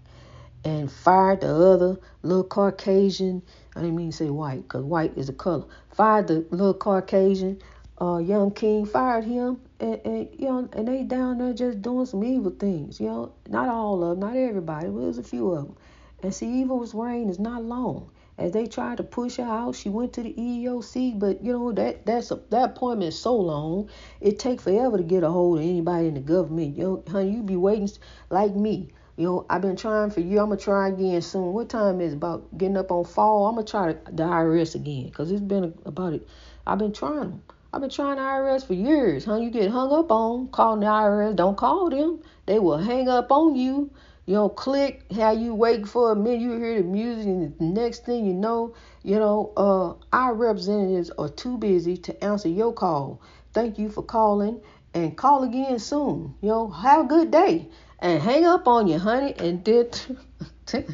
and 0.63 0.91
fired 0.91 1.41
the 1.41 1.53
other 1.53 1.99
little 2.23 2.43
Caucasian. 2.43 3.43
I 3.75 3.81
didn't 3.81 3.95
mean 3.95 4.11
to 4.11 4.17
say 4.17 4.29
white, 4.29 4.67
cause 4.67 4.83
white 4.83 5.17
is 5.17 5.29
a 5.29 5.33
color. 5.33 5.65
Fired 5.93 6.27
the 6.27 6.45
little 6.51 6.73
Caucasian. 6.73 7.61
Uh, 8.01 8.17
young 8.17 8.51
king 8.51 8.85
fired 8.85 9.23
him, 9.23 9.61
and, 9.79 10.01
and 10.03 10.29
you 10.37 10.47
know, 10.47 10.67
and 10.73 10.87
they 10.87 11.03
down 11.03 11.37
there 11.37 11.53
just 11.53 11.81
doing 11.81 12.05
some 12.05 12.23
evil 12.23 12.51
things. 12.51 12.99
You 12.99 13.07
know, 13.07 13.31
not 13.47 13.69
all 13.69 14.03
of 14.03 14.19
them, 14.19 14.27
not 14.27 14.35
everybody, 14.35 14.87
but 14.87 15.01
there's 15.01 15.19
a 15.19 15.23
few 15.23 15.51
of 15.51 15.65
them. 15.65 15.75
And 16.23 16.33
see, 16.33 16.61
evil's 16.61 16.93
reign 16.93 17.29
is 17.29 17.39
not 17.39 17.63
long. 17.63 18.09
As 18.37 18.53
they 18.53 18.65
tried 18.65 18.97
to 18.97 19.03
push 19.03 19.35
her 19.37 19.43
out, 19.43 19.75
she 19.75 19.89
went 19.89 20.13
to 20.13 20.23
the 20.23 20.33
EEOC, 20.33 21.19
but 21.19 21.43
you 21.43 21.53
know 21.53 21.71
that 21.73 22.05
that's 22.05 22.31
a, 22.31 22.39
that 22.49 22.71
appointment 22.71 23.09
is 23.09 23.19
so 23.19 23.35
long, 23.35 23.87
it 24.19 24.39
take 24.39 24.59
forever 24.61 24.97
to 24.97 25.03
get 25.03 25.23
a 25.23 25.29
hold 25.29 25.59
of 25.59 25.63
anybody 25.63 26.07
in 26.07 26.15
the 26.15 26.21
government. 26.21 26.75
You 26.75 26.83
know, 26.83 27.03
honey, 27.11 27.31
you 27.31 27.43
be 27.43 27.55
waiting 27.55 27.89
like 28.29 28.55
me. 28.55 28.89
You 29.17 29.25
know, 29.25 29.45
I've 29.49 29.61
been 29.61 29.75
trying 29.75 30.09
for 30.09 30.21
you. 30.21 30.39
I'm 30.39 30.49
gonna 30.49 30.57
try 30.57 30.87
again 30.87 31.21
soon. 31.21 31.53
What 31.53 31.69
time 31.69 32.01
is 32.01 32.13
about 32.13 32.57
getting 32.57 32.77
up 32.77 32.91
on 32.91 33.05
fall? 33.05 33.47
I'm 33.47 33.55
gonna 33.55 33.67
try 33.67 33.93
the 33.93 34.23
IRS 34.23 34.75
again 34.75 35.05
because 35.05 35.31
it's 35.31 35.41
been 35.41 35.73
about 35.85 36.13
it. 36.13 36.27
I've 36.65 36.79
been 36.79 36.93
trying 36.93 37.19
them. 37.19 37.43
I've 37.73 37.81
been 37.81 37.89
trying 37.89 38.17
the 38.17 38.21
IRS 38.21 38.65
for 38.65 38.73
years. 38.73 39.25
Huh? 39.25 39.37
You 39.37 39.49
get 39.49 39.71
hung 39.71 39.91
up 39.93 40.11
on 40.11 40.47
calling 40.49 40.81
the 40.81 40.87
IRS. 40.87 41.35
Don't 41.35 41.57
call 41.57 41.89
them. 41.89 42.21
They 42.45 42.59
will 42.59 42.77
hang 42.77 43.07
up 43.07 43.31
on 43.31 43.55
you. 43.55 43.91
You 44.25 44.35
know, 44.35 44.49
click 44.49 45.03
how 45.13 45.31
you 45.31 45.55
wait 45.55 45.87
for 45.87 46.11
a 46.11 46.15
minute, 46.15 46.41
you 46.41 46.51
hear 46.53 46.81
the 46.81 46.87
music, 46.87 47.25
and 47.25 47.57
the 47.57 47.65
next 47.65 48.05
thing 48.05 48.25
you 48.25 48.33
know, 48.33 48.75
you 49.03 49.17
know, 49.17 49.51
uh, 49.57 49.93
our 50.15 50.35
representatives 50.35 51.09
are 51.17 51.27
too 51.27 51.57
busy 51.57 51.97
to 51.97 52.23
answer 52.23 52.47
your 52.47 52.71
call. 52.71 53.19
Thank 53.51 53.79
you 53.79 53.89
for 53.89 54.03
calling, 54.03 54.61
and 54.93 55.17
call 55.17 55.43
again 55.43 55.79
soon. 55.79 56.35
You 56.41 56.49
know, 56.49 56.69
have 56.69 57.05
a 57.05 57.07
good 57.07 57.31
day, 57.31 57.67
and 58.01 58.21
hang 58.21 58.45
up 58.45 58.67
on 58.67 58.87
you, 58.87 58.99
honey. 58.99 59.33
And 59.37 59.63
did 59.63 59.91
that's 60.65 60.89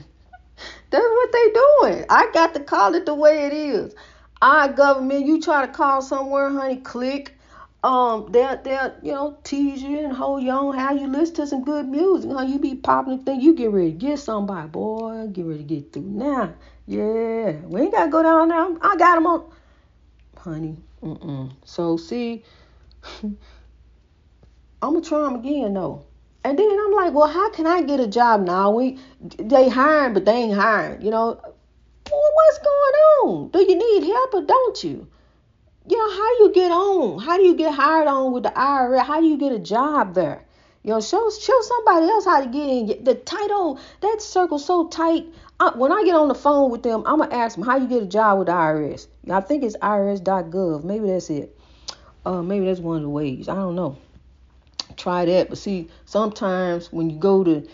what 0.91 1.31
they 1.31 1.51
doing. 1.51 2.05
I 2.09 2.29
got 2.33 2.53
to 2.53 2.59
call 2.59 2.95
it 2.95 3.05
the 3.05 3.15
way 3.15 3.45
it 3.45 3.53
is. 3.53 3.95
Our 4.41 4.71
government, 4.71 5.25
you 5.25 5.41
try 5.41 5.65
to 5.65 5.71
call 5.71 6.01
somewhere, 6.01 6.49
honey, 6.49 6.77
click 6.77 7.37
um 7.83 8.27
they'll 8.31 8.61
they'll 8.63 8.93
you 9.03 9.11
know 9.11 9.37
tease 9.43 9.81
you 9.81 9.99
and 9.99 10.11
hold 10.11 10.41
you 10.41 10.49
on 10.49 10.75
how 10.75 10.93
you 10.93 11.07
listen 11.07 11.35
to 11.35 11.47
some 11.47 11.63
good 11.63 11.87
music 11.87 12.31
how 12.31 12.41
you 12.41 12.57
be 12.57 12.73
popping 12.73 13.17
the 13.17 13.23
thing 13.23 13.39
you 13.39 13.53
get 13.53 13.71
ready 13.71 13.91
to 13.91 13.97
get 13.97 14.17
somebody 14.17 14.67
boy 14.67 15.27
get 15.27 15.45
ready 15.45 15.59
to 15.59 15.63
get 15.63 15.93
through 15.93 16.01
now 16.01 16.53
yeah 16.87 17.51
we 17.65 17.81
ain't 17.81 17.91
gotta 17.91 18.09
go 18.09 18.23
down 18.23 18.49
there 18.49 18.67
i 18.81 18.95
got 18.97 19.15
them 19.15 19.27
on 19.27 19.51
honey 20.37 20.77
mm-mm 21.03 21.51
so 21.65 21.97
see 21.97 22.43
i'm 23.23 23.37
gonna 24.81 25.01
try 25.01 25.19
them 25.19 25.35
again 25.35 25.73
though 25.75 26.03
and 26.43 26.57
then 26.57 26.79
i'm 26.85 26.93
like 26.93 27.13
well 27.13 27.27
how 27.27 27.49
can 27.51 27.67
i 27.67 27.81
get 27.81 27.99
a 27.99 28.07
job 28.07 28.41
now 28.41 28.71
we 28.71 28.97
they 29.37 29.69
hiring 29.69 30.13
but 30.13 30.25
they 30.25 30.33
ain't 30.33 30.55
hiring 30.55 31.01
you 31.01 31.11
know 31.11 31.39
well, 32.11 32.31
what's 32.33 32.59
going 32.59 32.95
on 33.23 33.49
do 33.49 33.59
you 33.59 33.75
need 33.75 34.07
help 34.07 34.33
or 34.33 34.41
don't 34.41 34.83
you 34.83 35.07
you 35.89 35.97
know, 35.97 36.09
how 36.09 36.37
do 36.37 36.43
you 36.43 36.51
get 36.53 36.71
on? 36.71 37.19
How 37.19 37.37
do 37.37 37.43
you 37.43 37.55
get 37.55 37.73
hired 37.73 38.07
on 38.07 38.33
with 38.33 38.43
the 38.43 38.49
IRS? 38.49 39.05
How 39.05 39.21
do 39.21 39.27
you 39.27 39.37
get 39.37 39.53
a 39.53 39.59
job 39.59 40.15
there? 40.15 40.43
You 40.83 40.91
know, 40.91 41.01
show 41.01 41.29
show 41.29 41.61
somebody 41.61 42.07
else 42.07 42.25
how 42.25 42.41
to 42.41 42.47
get 42.47 42.67
in. 42.67 43.03
The 43.03 43.15
title 43.15 43.79
that 44.01 44.21
circle 44.21 44.59
so 44.59 44.87
tight. 44.87 45.25
I, 45.59 45.71
when 45.75 45.91
I 45.91 46.03
get 46.03 46.15
on 46.15 46.27
the 46.27 46.35
phone 46.35 46.71
with 46.71 46.83
them, 46.83 47.03
I'm 47.05 47.19
gonna 47.19 47.33
ask 47.33 47.55
them 47.55 47.65
how 47.65 47.77
you 47.77 47.87
get 47.87 48.03
a 48.03 48.05
job 48.05 48.39
with 48.39 48.47
the 48.47 48.53
IRS. 48.53 49.07
I 49.29 49.39
think 49.41 49.63
it's 49.63 49.77
irs.gov. 49.77 50.83
Maybe 50.83 51.07
that's 51.07 51.29
it. 51.29 51.57
Uh, 52.25 52.41
maybe 52.41 52.65
that's 52.65 52.79
one 52.79 52.97
of 52.97 53.03
the 53.03 53.09
ways. 53.09 53.47
I 53.47 53.55
don't 53.55 53.75
know. 53.75 53.97
Try 55.07 55.23
that. 55.23 55.47
But 55.47 55.57
see, 55.57 55.87
sometimes 56.03 56.91
when 56.91 57.09
you 57.09 57.17
go 57.17 57.41
to, 57.41 57.65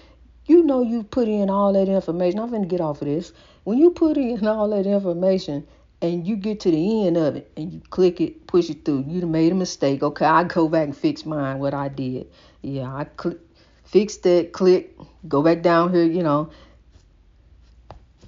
you 0.45 0.61
know, 0.61 0.83
you 0.83 1.01
put 1.01 1.27
in 1.27 1.49
all 1.49 1.73
that 1.73 1.89
information. 1.89 2.39
I'm 2.39 2.51
gonna 2.51 2.67
get 2.67 2.79
off 2.79 3.01
of 3.01 3.07
this. 3.07 3.33
When 3.63 3.79
you 3.79 3.89
put 3.89 4.17
in 4.17 4.45
all 4.47 4.69
that 4.69 4.85
information 4.85 5.65
and 5.99 6.27
you 6.27 6.35
get 6.35 6.59
to 6.59 6.69
the 6.69 7.07
end 7.07 7.17
of 7.17 7.35
it 7.35 7.51
and 7.57 7.73
you 7.73 7.81
click 7.89 8.21
it, 8.21 8.45
push 8.45 8.69
it 8.69 8.85
through. 8.85 9.05
You 9.07 9.25
made 9.25 9.51
a 9.51 9.55
mistake. 9.55 10.03
Okay, 10.03 10.27
I 10.27 10.43
go 10.43 10.69
back 10.69 10.83
and 10.83 10.95
fix 10.95 11.25
mine. 11.25 11.57
What 11.57 11.73
I 11.73 11.87
did, 11.87 12.27
yeah, 12.61 12.93
I 12.93 13.05
click, 13.05 13.39
fix 13.83 14.17
that. 14.17 14.51
Click, 14.51 14.95
go 15.27 15.41
back 15.41 15.63
down 15.63 15.91
here. 15.91 16.03
You 16.03 16.21
know, 16.21 16.51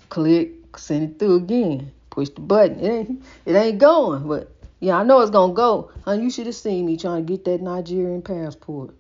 click, 0.10 0.80
send 0.80 1.12
it 1.12 1.20
through 1.20 1.36
again. 1.36 1.92
Push 2.10 2.30
the 2.30 2.42
button. 2.42 2.80
It 2.80 2.90
ain't, 2.90 3.24
it 3.46 3.56
ain't 3.56 3.78
going, 3.78 4.28
but 4.28 4.52
yeah, 4.86 5.00
I 5.00 5.04
know 5.04 5.22
it's 5.22 5.32
gonna 5.32 5.52
go. 5.54 5.90
Honey, 6.04 6.26
you 6.26 6.30
should 6.30 6.46
have 6.46 6.54
seen 6.54 6.86
me 6.86 6.96
trying 6.96 7.26
to 7.26 7.34
get 7.34 7.44
that 7.46 7.60
Nigerian 7.60 8.22
passport 8.22 8.94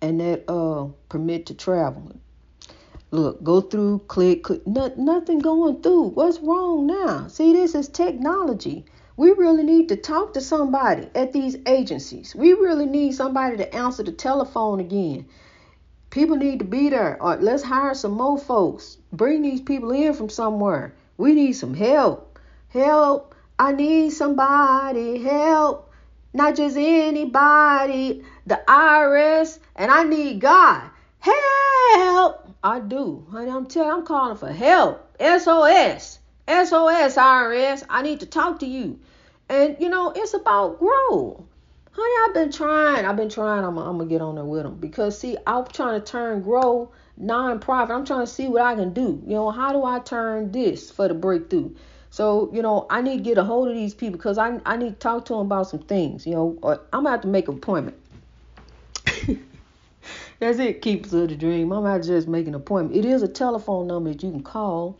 and 0.00 0.20
that 0.20 0.48
uh 0.48 0.86
permit 1.08 1.46
to 1.46 1.54
travel. 1.54 2.12
Look, 3.10 3.42
go 3.42 3.60
through, 3.60 4.04
click, 4.06 4.44
click. 4.44 4.64
No, 4.68 4.92
nothing 4.96 5.40
going 5.40 5.82
through. 5.82 6.10
What's 6.10 6.38
wrong 6.38 6.86
now? 6.86 7.26
See, 7.26 7.52
this 7.52 7.74
is 7.74 7.88
technology. 7.88 8.84
We 9.16 9.32
really 9.32 9.64
need 9.64 9.88
to 9.88 9.96
talk 9.96 10.34
to 10.34 10.40
somebody 10.40 11.08
at 11.16 11.32
these 11.32 11.56
agencies. 11.66 12.36
We 12.36 12.52
really 12.52 12.86
need 12.86 13.16
somebody 13.16 13.56
to 13.56 13.74
answer 13.74 14.04
the 14.04 14.12
telephone 14.12 14.78
again. 14.78 15.26
People 16.10 16.36
need 16.36 16.60
to 16.60 16.64
be 16.64 16.88
there. 16.88 17.20
Or 17.20 17.34
let's 17.34 17.64
hire 17.64 17.94
some 17.94 18.12
more 18.12 18.38
folks. 18.38 18.98
Bring 19.12 19.42
these 19.42 19.60
people 19.60 19.90
in 19.90 20.14
from 20.14 20.28
somewhere. 20.28 20.94
We 21.18 21.34
need 21.34 21.54
some 21.54 21.74
help. 21.74 22.38
Help. 22.68 23.34
I 23.60 23.72
need 23.72 24.12
somebody. 24.12 25.18
Help. 25.18 25.92
Not 26.32 26.56
just 26.56 26.78
anybody. 26.78 28.24
The 28.46 28.58
IRS. 28.66 29.58
And 29.76 29.90
I 29.90 30.02
need 30.04 30.40
God. 30.40 30.88
Help. 31.18 32.48
I 32.64 32.80
do. 32.80 33.26
Honey, 33.30 33.50
I'm 33.50 33.66
telling 33.66 33.90
I'm 33.90 34.06
calling 34.06 34.38
for 34.38 34.50
help. 34.50 35.14
SOS. 35.20 36.20
SOS 36.48 37.16
IRS. 37.16 37.84
I 37.90 38.00
need 38.00 38.20
to 38.20 38.26
talk 38.26 38.60
to 38.60 38.66
you. 38.66 38.98
And 39.50 39.76
you 39.78 39.90
know, 39.90 40.10
it's 40.16 40.32
about 40.32 40.78
grow. 40.78 41.44
Honey, 41.92 42.14
I've 42.24 42.34
been 42.34 42.52
trying. 42.52 43.04
I've 43.04 43.16
been 43.16 43.28
trying. 43.28 43.62
I'm, 43.62 43.76
I'm 43.76 43.98
gonna 43.98 44.08
get 44.08 44.22
on 44.22 44.36
there 44.36 44.44
with 44.44 44.62
them 44.62 44.76
because 44.76 45.18
see, 45.18 45.36
I'm 45.46 45.66
trying 45.66 46.00
to 46.00 46.06
turn 46.06 46.40
grow 46.40 46.92
non-profit. 47.18 47.94
I'm 47.94 48.06
trying 48.06 48.20
to 48.20 48.26
see 48.26 48.48
what 48.48 48.62
I 48.62 48.74
can 48.74 48.94
do. 48.94 49.22
You 49.26 49.34
know, 49.34 49.50
how 49.50 49.74
do 49.74 49.84
I 49.84 49.98
turn 49.98 50.50
this 50.50 50.90
for 50.90 51.08
the 51.08 51.14
breakthrough? 51.14 51.74
So, 52.10 52.50
you 52.52 52.60
know, 52.60 52.86
I 52.90 53.02
need 53.02 53.18
to 53.18 53.22
get 53.22 53.38
a 53.38 53.44
hold 53.44 53.68
of 53.68 53.74
these 53.74 53.94
people 53.94 54.18
because 54.18 54.36
I 54.36 54.60
I 54.66 54.76
need 54.76 54.90
to 54.90 54.96
talk 54.96 55.26
to 55.26 55.34
them 55.34 55.42
about 55.42 55.68
some 55.68 55.80
things. 55.80 56.26
You 56.26 56.34
know, 56.34 56.58
or 56.62 56.80
I'm 56.92 57.04
gonna 57.04 57.10
have 57.10 57.20
to 57.22 57.28
make 57.28 57.48
an 57.48 57.54
appointment. 57.54 57.96
That's 60.40 60.58
it, 60.58 60.82
keepers 60.82 61.12
of 61.12 61.28
the 61.28 61.36
dream. 61.36 61.72
I'm 61.72 61.84
not 61.84 62.02
just 62.02 62.26
making 62.26 62.48
an 62.48 62.54
appointment. 62.56 62.96
It 62.96 63.08
is 63.08 63.22
a 63.22 63.28
telephone 63.28 63.86
number 63.86 64.10
that 64.10 64.22
you 64.22 64.30
can 64.30 64.42
call, 64.42 64.98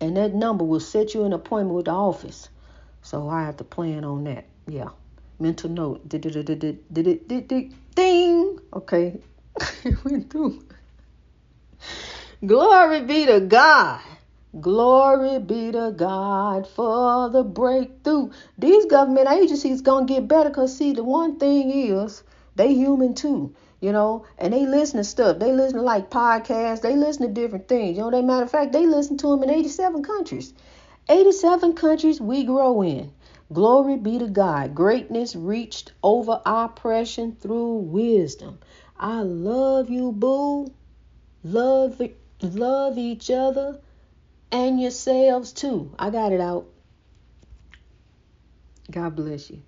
and 0.00 0.16
that 0.16 0.34
number 0.34 0.64
will 0.64 0.80
set 0.80 1.14
you 1.14 1.24
an 1.24 1.32
appointment 1.32 1.76
with 1.76 1.84
the 1.86 1.92
office. 1.92 2.48
So 3.02 3.28
I 3.28 3.42
have 3.42 3.56
to 3.58 3.64
plan 3.64 4.04
on 4.04 4.24
that. 4.24 4.46
Yeah. 4.66 4.88
Mental 5.40 5.70
note. 5.70 6.08
Ding. 6.08 8.58
Okay. 8.72 9.20
it 9.84 10.04
Went 10.04 10.30
through. 10.30 10.64
Glory 12.44 13.02
be 13.02 13.26
to 13.26 13.40
God. 13.40 14.00
Glory 14.60 15.38
be 15.38 15.72
to 15.72 15.92
God 15.96 16.66
for 16.66 17.28
the 17.28 17.42
breakthrough. 17.42 18.30
These 18.56 18.86
government 18.86 19.28
agencies 19.28 19.82
gonna 19.82 20.06
get 20.06 20.28
better 20.28 20.48
because 20.48 20.76
see 20.76 20.92
the 20.92 21.04
one 21.04 21.38
thing 21.38 21.70
is 21.70 22.22
they 22.56 22.74
human 22.74 23.14
too 23.14 23.54
you 23.80 23.92
know, 23.92 24.26
and 24.38 24.52
they 24.52 24.66
listen 24.66 24.98
to 24.98 25.04
stuff. 25.04 25.38
They 25.38 25.52
listen 25.52 25.78
to 25.78 25.84
like 25.84 26.10
podcasts. 26.10 26.82
They 26.82 26.96
listen 26.96 27.28
to 27.28 27.32
different 27.32 27.68
things. 27.68 27.96
You 27.96 28.04
know, 28.04 28.10
they 28.10 28.22
matter 28.22 28.44
of 28.44 28.50
fact, 28.50 28.72
they 28.72 28.86
listen 28.86 29.16
to 29.18 29.28
them 29.28 29.42
in 29.44 29.50
87 29.50 30.02
countries. 30.02 30.52
87 31.08 31.74
countries 31.74 32.20
we 32.20 32.44
grow 32.44 32.82
in. 32.82 33.12
Glory 33.52 33.96
be 33.96 34.18
to 34.18 34.26
God. 34.26 34.74
Greatness 34.74 35.36
reached 35.36 35.92
over 36.02 36.40
oppression 36.44 37.36
through 37.40 37.76
wisdom. 37.76 38.58
I 38.98 39.22
love 39.22 39.88
you, 39.88 40.12
boo. 40.12 40.72
Love, 41.44 42.02
love 42.42 42.98
each 42.98 43.30
other 43.30 43.78
and 44.52 44.80
yourselves 44.80 45.52
too. 45.52 45.94
I 45.98 46.10
got 46.10 46.32
it 46.32 46.40
out. 46.40 46.66
God 48.90 49.16
bless 49.16 49.50
you. 49.50 49.62